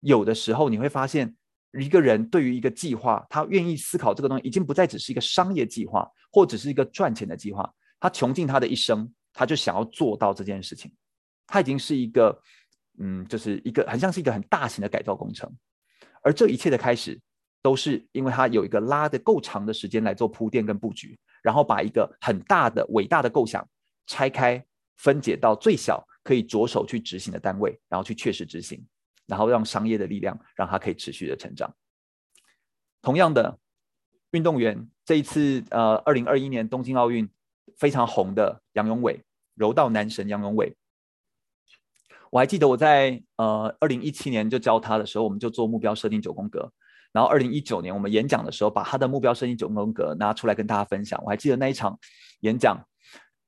[0.00, 1.34] 有的时候你会发现。
[1.80, 7.66] 一个人对于一个计划，他愿意思考这个东西，已经不再只是一个商业计划，或者是一个赚钱的计划。
[7.98, 10.92] 他穷尽他的一生，他就想要做到这件事情。
[11.46, 12.40] 他已经是一个，
[12.98, 15.50] 嗯，就是一个很像是一个很大型的改造工程。
[16.22, 17.20] 而这一切的开始，
[17.60, 23.66] 都是因为他有一个拉的够长的时间来做铺垫跟布局，然后把一个很大的伟大的构想
[24.06, 24.64] 拆开
[24.96, 28.84] 分解到最小可以着手去执行的单位，然后去确实执行。
[29.24, 31.72] 然后让商业的力量让它可以持续的成长。
[33.00, 33.56] 同样的，
[34.32, 37.26] 运动员这一次，呃，二零二一年东京奥运
[37.78, 39.22] 非常红的杨勇伟，
[39.54, 40.76] 柔道男神杨勇伟。
[42.30, 46.72] 我还记得我在呃二零一七年就教他的时候，我们就做目标设定九宫格。
[47.12, 51.22] 然后二零一九年我们演讲的时候，把他的目标设定九宫格拿出来跟大家分享。
[51.24, 51.98] 我还记得那一场
[52.40, 52.82] 演讲。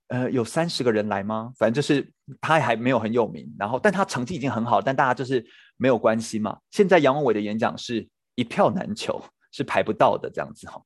[0.09, 1.51] 呃，有三十个人来吗？
[1.59, 2.13] 反正就是
[2.43, 5.45] 他还没有很有名，然后但他成绩已经很好，但大家就是
[5.79, 6.59] 没有关系嘛。
[6.71, 9.19] 现在杨勇纬的演讲是一票难求，
[9.51, 10.79] 是排不到的这样子哈。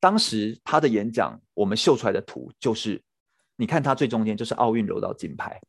[0.00, 3.00] 当时他的演讲，我们秀出来的图就是，
[3.56, 5.60] 你看他最中间就是奥运柔道金牌，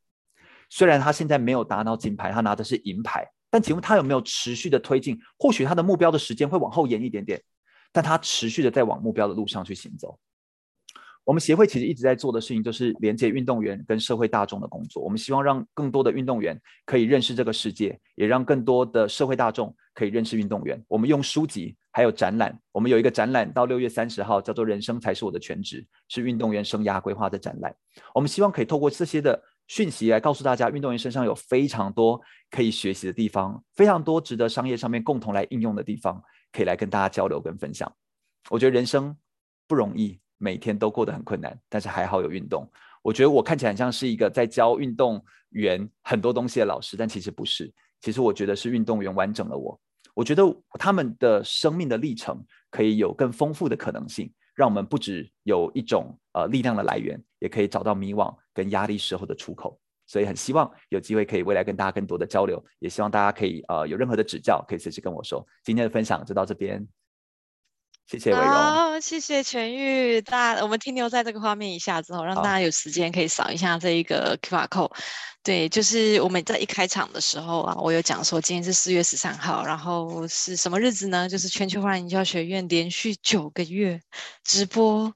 [0.69, 5.19] 虽然他现在没有拿到金牌，他拿的是银牌，但请问他有没有持续的推进？
[5.38, 7.43] 或许他的目标的时间会往后延一点点，
[7.91, 10.17] 但他持续的在往目标的路上去行走。
[11.24, 15.01] 我们协会其实一直在做的事情，就是连接运动员跟社会大众的工作。
[15.03, 20.84] 我们希望让更多的运动员可以认识这个世界，也让更多的社会大众可以认识运动员。
[20.88, 27.76] 我们用书籍还有展览，我们有一个展览到六月三十号，叫做“人生才是我的全职”，是运动员生涯规划的展览。
[28.15, 32.19] 我们希望可以透过这些的讯息来告诉大家，运动员身上有非常多
[32.49, 37.93] 可以学习的地方，非常多值得商业上面共同来应用的地方，可以来跟大家交流跟分享。
[38.49, 39.15] 我觉得人生
[39.67, 40.20] 不容易。
[40.42, 42.68] 每天都过得很困难，但是还好有运动。
[43.04, 47.72] 我觉得我看起来很像是一个在教运动员很多东西的老师，但其实不是。
[48.00, 49.80] 其实我觉得是运动员完整了我。
[50.16, 50.44] 我觉得
[50.80, 59.80] 他们的生命的历程可以有更丰富的可能性，让我们不只有一种呃力量的来源，也可以找到迷惘跟压力时候的出口。
[60.08, 65.46] 所以很希望有机会可以未来跟大家更多的交流，也希望大家可以呃有任何的指教，可以随时跟我说。
[65.64, 66.86] 今天的分享就到这边。
[68.12, 70.20] 谢谢伟荣，好，谢谢全玉。
[70.20, 74.91] 大家，我们停留在这个画面一下之后，让大家有时间可以扫一下这一个 QR code。
[75.41, 81.30] 对，就是我们在一开场的时候啊，我有讲说今天是四月十三号，然后是什么日子呢？
[81.30, 84.01] 就是全球化人营销学院连续九个月
[84.43, 85.14] 直播。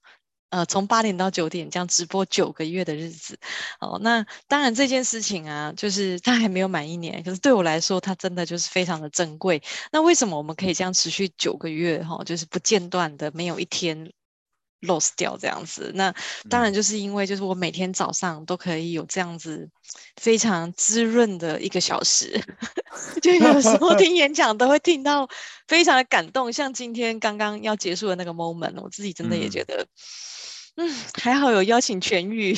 [0.55, 3.37] 呃，从八点到九点这样直播九个月的日子，
[3.81, 9.61] 哦，那当然这件事情啊，就是它还没有满一年，可是对我来说，它真的就是非常的珍贵。
[9.91, 12.01] 那为什么我们可以这样持续九个月？
[12.01, 14.09] 哈、哦，就是不间断的，没有一天
[14.83, 15.91] lost 掉这样子。
[15.93, 16.15] 那
[16.49, 19.69] 当然就是因为，就是我每天早上都可以有这样子
[20.15, 22.41] 非常滋润的一个小时，
[23.21, 25.27] 就有时候听演讲都会听到
[25.67, 29.83] 非常的感动，像今天刚刚要结束的那个 moment，我自己真的也觉得。
[29.83, 29.87] 嗯
[30.75, 32.55] 嗯， 还好有邀请全玉，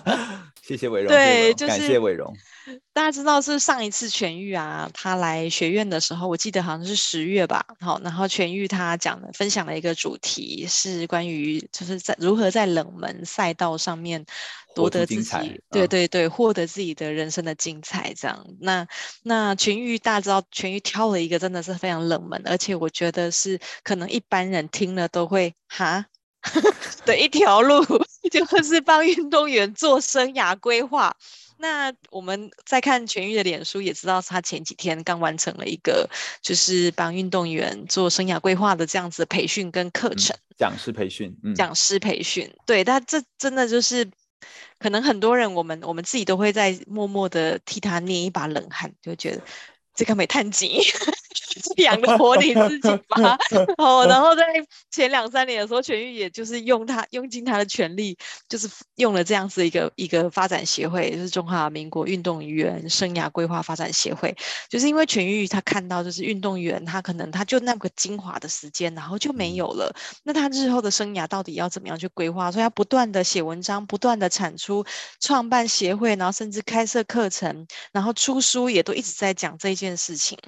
[0.62, 2.34] 谢谢伟荣，对，就是感谢伟荣。
[2.92, 7.64] 大家知道是上一次全玉啊，他来学院的时候，我记得好像是十月吧。
[7.80, 14.24] 好，然后全玉他讲的分享了一个主题，是关于就是在如何在冷门赛道上面
[14.74, 18.12] 夺得自己，嗯、对对对，获得自己的人生的精彩。
[18.14, 18.86] 这样，那
[19.24, 26.04] 那全玉大家知道，全玉挑了一个真的是非常冷门，而且我觉得是可能一般人听了都会哈。
[27.10, 27.84] 的一条路，
[28.30, 31.16] 就是帮运动员做生涯规划。
[31.58, 36.08] 那我们在看全玉的脸书，也知道他前几天刚完成了一个，
[36.40, 40.34] 就是帮运动员做生涯规划的这样子的培训跟课程。
[40.56, 44.08] 讲师培训，嗯，讲师培训，对，但这真的就是，
[44.78, 49.42] 可能很多人，我们我们自己都会在默默的替他捏一把冷汗，就觉得
[49.94, 50.80] 这个没探紧。
[51.76, 53.36] 养得活你自己吧？
[53.76, 54.44] 哦，然后在
[54.90, 58.16] 前两三年的时候，全玉也就是用他用尽他的全力，
[58.48, 64.34] 就是用了这样子一个一个发展协会，就是中华民国运动员生涯规划发展协会，
[64.68, 72.50] 就是因为全玉他看到就是运动员他可能他就那个精华的时间，然后就没有了，那他日后的生涯到底要怎么样去规划？
[72.52, 74.84] 所以他不断的写文章，不断的产出，
[75.20, 80.38] 创办协会，然后甚至开设课程，然后出书也都一直在讲这件事情。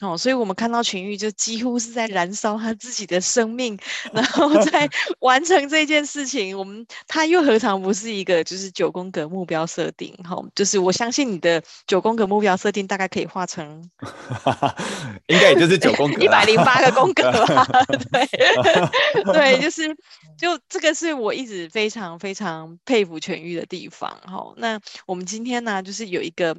[0.00, 3.78] 哦，所以我们看到群玉就几乎是在燃烧他自己的生命，
[4.12, 6.58] 然后 在完成这件事情。
[6.58, 10.12] 我们他又何尝不是一个就是九宫格目标设定？
[10.24, 13.88] 哈、哦，就是我相信你的九宫格目标设定大概可以画成，
[15.28, 17.64] 应该也就是九宫格，一百零八个宫格吧？
[18.12, 18.26] 对，
[19.32, 19.86] 对，就是
[20.36, 24.10] 就这个是我一直非常非常佩服全玉的地方。
[24.24, 26.56] 哈、哦，那我们今天呢，就是有一个。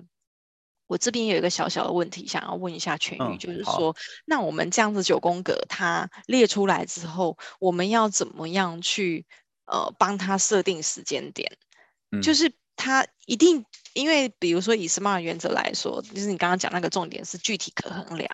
[0.87, 9.25] 我这边有一个小小的问题，想要问一下全宇，嗯、就是说，那我们这样子九宫格，它列出来之后，我们要怎么样去
[9.65, 11.57] 呃帮他设定时间点？
[12.11, 18.29] 嗯、就是他一定，因为比如说以 SMART 原则来说，就是你刚刚讲那个重点是具体可衡量。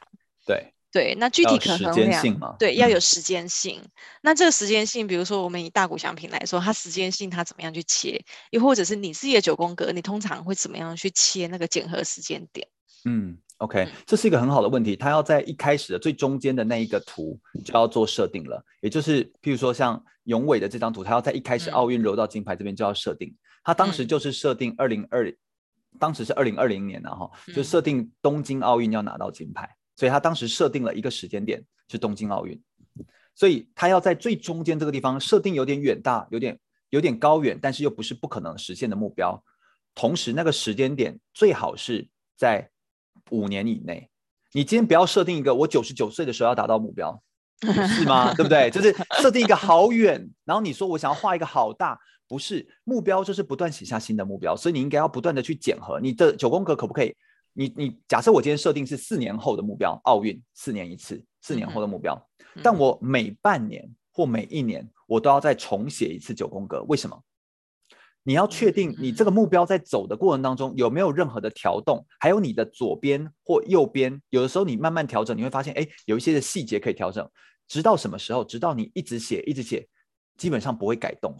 [0.46, 0.74] 对。
[0.92, 3.80] 对，那具体可衡量，对， 要有时间性。
[3.84, 3.90] 嗯、
[4.22, 8.24] 那这个时间性，比如说我们以大谷祥平来说，它时间性它怎么样去切？
[8.52, 12.68] 又或者是你自己的九宫格，你通常会怎么样去切那个检核时间点？
[13.06, 14.96] 嗯，OK，这是一个很好的问题。
[14.96, 23.34] 它要在一开始的最中间的那一个图就要做设定了，也就是譬如说像永伟的这张图，它要在一开始奥运柔道金牌这边就要设定。
[23.64, 25.32] 他当时就是设定二零二，
[26.00, 29.70] 当时是二零二零年，然后就设定东京奥运要拿到金牌。
[30.00, 32.58] 所以他当时设定了一个时间点是东京奥运，
[33.36, 36.58] 所以他要在最中间这个地方设定有点远大，有点
[36.90, 39.44] 有点高远，但是又不是不可能实现的目标。
[39.94, 42.70] 同时，那个时间点最好是在
[43.32, 44.10] 五年以内。
[44.54, 47.22] 你今天不要设定一个我九十九岁的时候要达到目标，
[47.60, 48.34] 是吗？
[48.34, 48.70] 对不对？
[48.70, 54.56] 就是设定一个好远，然后你说我想要画一个好大，不是目标，就是不断写下新的目标。
[54.56, 57.14] 所以你应该要不断的去检核你的九宫格可不可以。
[57.54, 62.16] 你你假设我今天设定是四年后的目标，奥运四年一次，四年后的目标，
[62.56, 67.22] 嗯、但我每半年或每一年我都要再重写一次九宫格，为什么？
[68.24, 77.28] 你要确定你这个目标在走的过程当中有没有任何的调动，还有你的左边或右边，有的时候你慢慢调整，你会发现，哎，有一些的细节可以调整，
[77.68, 78.44] 直到什么时候？
[78.44, 79.88] 直到你一直写一直写，
[80.38, 81.36] 基本上不会改动。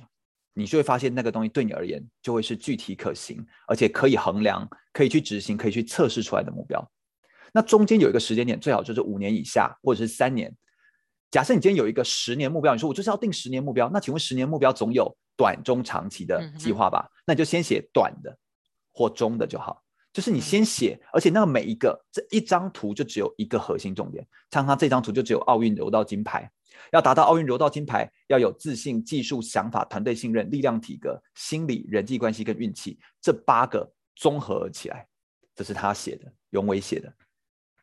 [0.60, 6.86] 你就会发现那个东西对你而言就会是具体可行，而且可以衡量、可以去执行、可以去测试出来的目标。
[7.54, 10.54] 那中间有一个时间点，最好就是五年以下或者是三年。
[11.32, 17.10] 假设你今天有一个十年目标，你说我就是要定十年目标，那请问十年目标总有短、中、长期的计划吧？
[17.26, 18.38] 那你就先写短的
[18.92, 19.82] 或中的就好。
[20.12, 24.28] 就是你先写，而且那个每一个这一张图就只有一个核心重点。
[24.52, 26.52] 像他这张图就只有奥运柔道金牌。
[26.92, 35.08] 要达到奥运柔道金牌，要有自信、技术、想法、团队信任、力量、体格、心理、人际关系跟运气这八个综合起来。
[35.56, 37.14] 这是他写的，永伟写的。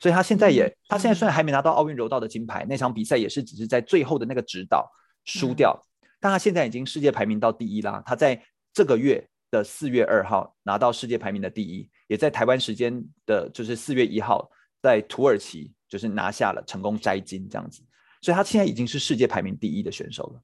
[0.00, 4.90] 所以他现在也，嗯、他现在虽然还没拿到奥运柔道的金牌，嗯、那场比赛也是只是在最后的那个指导
[5.24, 8.02] 输掉，嗯、但他现在已经世界排名到第一啦。
[8.06, 8.42] 他在
[8.72, 14.50] 这个月的四月二号拿到世界排名的第一，也在台湾时间的就是四月一号
[14.82, 17.82] 在土耳其就是拿下了成功摘金这样子。
[18.20, 20.40] 所以他现在已经是世界排名第一的选手了，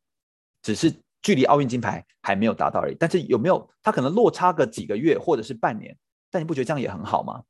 [0.62, 0.92] 只是
[1.22, 2.96] 距离奥运金牌还没有达到而已。
[2.98, 5.96] 但是有没有他可能落差个几个月或者是半年？
[6.30, 7.42] 但你不觉得这样也很好吗？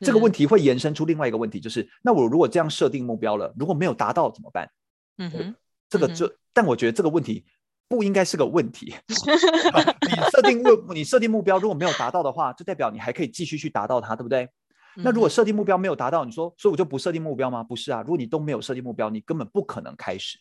[0.00, 4.68] 这个问题会延伸出另外一个问题，就是那我如果这样设定目标了，如果没有达到怎么办？
[5.18, 5.54] 嗯哼，
[5.88, 7.44] 这个就，但我觉得这个问题
[7.86, 8.92] 不应该是个问题。
[9.06, 14.48] 你设定目，你设定目标如果没有达到的话，就代表你还可以继续去达到它，对不对？
[14.96, 17.62] 那如果设定目标没有达到，你说，所以我就不设定目标吗？
[17.62, 20.38] 不是啊，如果你都没有设定目标，你根本不可能开始。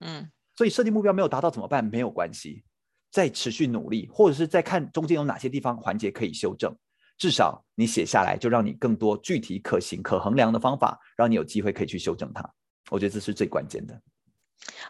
[0.00, 1.84] 嗯，所以设定目标没有达到怎么办？
[1.84, 2.64] 没有关系，
[3.10, 6.74] 再持续努力，或者是再看中间有哪些地方环节可以修正。
[7.16, 12.42] 至少你写下来，就让你更多具体、可行、可衡量的方法，让你有机会可以去修正它。
[12.90, 13.98] 我觉得这是最关键的。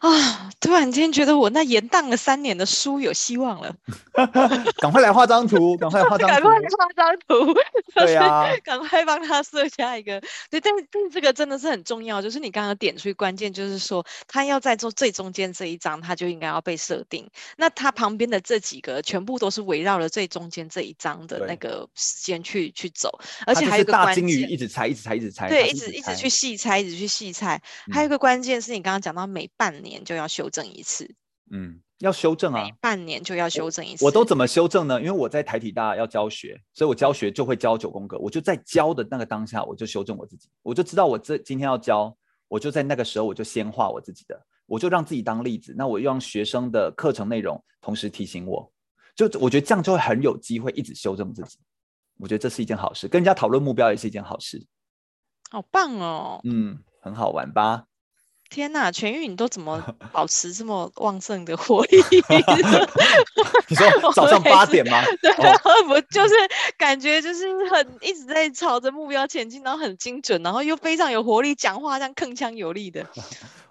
[0.00, 0.50] 啊！
[0.60, 3.74] 突然间觉得我那延宕了三年的书有希望了，
[4.78, 7.54] 赶快来画张图， 赶快画张图，赶快画张图，
[7.94, 10.20] 对呀，赶快帮他设下一个。
[10.50, 17.28] 对，但是但是这个真的是很重要，就是你刚刚点出关键，就是说他要在做最中间这一张，他就应该要被设定。
[17.56, 27.60] 那他旁边的这几个全部都是围绕了最中间这一张的那个时间去去走，而且还有一个大金鱼一直猜，一直猜，一直猜，对，一直一直去细猜，一直去细猜。
[27.92, 31.08] 还有一个关键是你刚刚讲到每半年就要修正一次，
[31.50, 34.04] 嗯，要修正啊，半年就要修正一次。
[34.04, 35.00] 我，我都怎么修正呢？
[35.00, 38.18] 因为我在台体大要教学，所以我教学就会教九宫格。
[38.18, 42.16] 我就在教的那个当下，我就修正我自己，我就知道我这今天要教，
[42.48, 45.74] 我就在那个时候我就先画我自己的，我就让自己当例子。
[45.76, 48.72] 那我又让学生的课程内容同时提醒我，
[49.14, 51.58] 就我觉得这样就会很有机会一直修正自己。
[52.16, 54.64] 我觉得这是一件好事，跟人家讨论目标也是一件好事。
[55.50, 57.84] 好棒哦，嗯，很好玩吧？
[58.54, 59.82] 天呐，全玉，你都怎么
[60.12, 61.96] 保持这么旺盛的活力？
[63.66, 63.84] 你说
[64.14, 65.02] 早上八点吗？
[65.20, 65.32] 对，
[65.88, 66.34] 我就是
[66.78, 73.04] 感觉就是很一直在朝着目标前进，然后很精准，然后又非常有活力，讲话像铿锵有力的。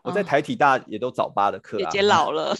[0.01, 2.53] 我在台体大也都早八的课，姐姐老了，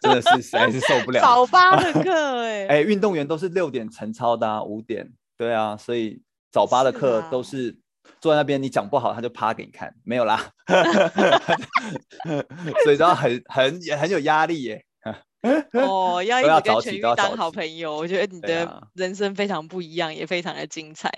[0.00, 1.20] 真的是实在是受不了。
[1.20, 6.22] 早八的课，哎哎，运动员都是六点晨操的，五点，对啊，所以
[6.52, 7.76] 早八的课都是。
[8.24, 10.48] 坐在那边，你讲不好，他就趴给你看，没有啦，
[12.84, 14.82] 所以都要很很很有压力耶。
[15.74, 21.12] 哦，要一直跟全玉当好朋友，我觉得你的人生非常不一样，啊、也非常的精彩。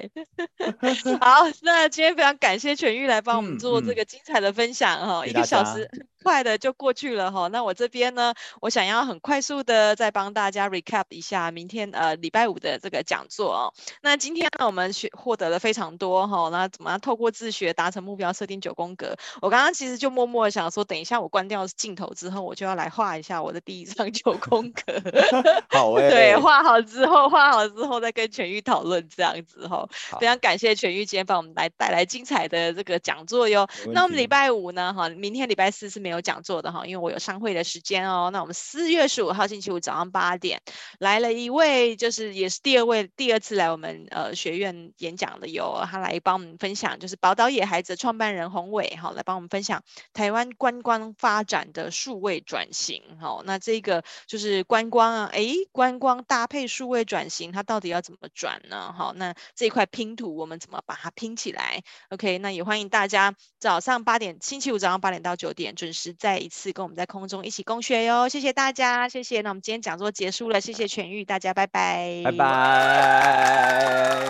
[1.22, 5.88] 好，那今天非常感谢全玉来帮我们做这个精彩的分享哈，嗯嗯、一个小时。
[6.26, 13.72] 快的就过去了哈，那我这边呢，我想要很快速的再帮大家 recap 一下明天呃礼拜五的这个讲座哦。
[14.02, 19.16] 那今天呢，我们学获得了非常多哈，那怎么样透过自学达成目标，设定九宫格？
[19.40, 24.82] 我刚刚其实就默默的想说，等一下我关掉镜头之后，我就要来画一下我的第一张九宫格。
[25.70, 26.10] 好哎、欸。
[26.10, 29.88] 对，画好之后，画好之后再跟全玉讨论这样子哈。
[30.10, 33.68] 好非常感谢全玉今天帮我们来带来精彩的这个讲座哟。
[33.92, 36.15] 那我们礼拜五呢，哈，明天礼拜四是没有。
[36.16, 38.30] 有讲座的哈，因为我有商会的时间哦。
[38.32, 40.60] 那我们四月十五号星期五早上八点
[40.98, 49.82] 来了一位，就是也是第二位第二次来我们呃学院演讲的有他来帮我们分享，就是宝岛野孩子创办人洪伟哈来帮我们分享
[50.14, 53.02] 台湾观光发展的数位转型。
[53.20, 58.94] 好，那这个就是观光啊，哎，观光搭配数位转型，它到底要怎么转呢？
[58.96, 65.95] 好，那这一块拼图我们怎么把它拼起来？OK，那也欢迎大家早上八点，星期五早上八点到九点准时。
[66.18, 69.40] 再一次跟我们在空中一起共学哟，谢谢大家，谢谢。
[69.40, 73.58] 那我们今天讲座结束了，谢谢全玉，大家拜拜，拜拜。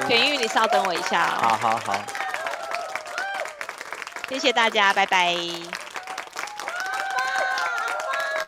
[0.08, 1.38] 全玉，你稍等我一下哦。
[1.42, 2.04] 好好好，
[4.28, 5.34] 谢谢大家，拜拜。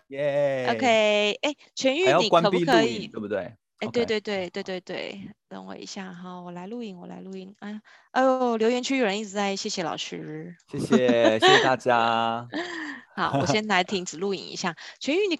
[0.09, 0.67] 耶。
[0.71, 3.09] OK，哎，全玉，你可不可以？
[3.09, 3.53] 对不对？
[3.79, 7.55] 哎，对对对对对对，等我一下哈，我来录影，我来录影。
[7.61, 12.47] 啊，哎呦，留言区有人一直在谢谢老师，谢谢谢谢大家。
[13.17, 14.77] 好，我先来停止录影一下。
[15.01, 15.37] 全玉，你。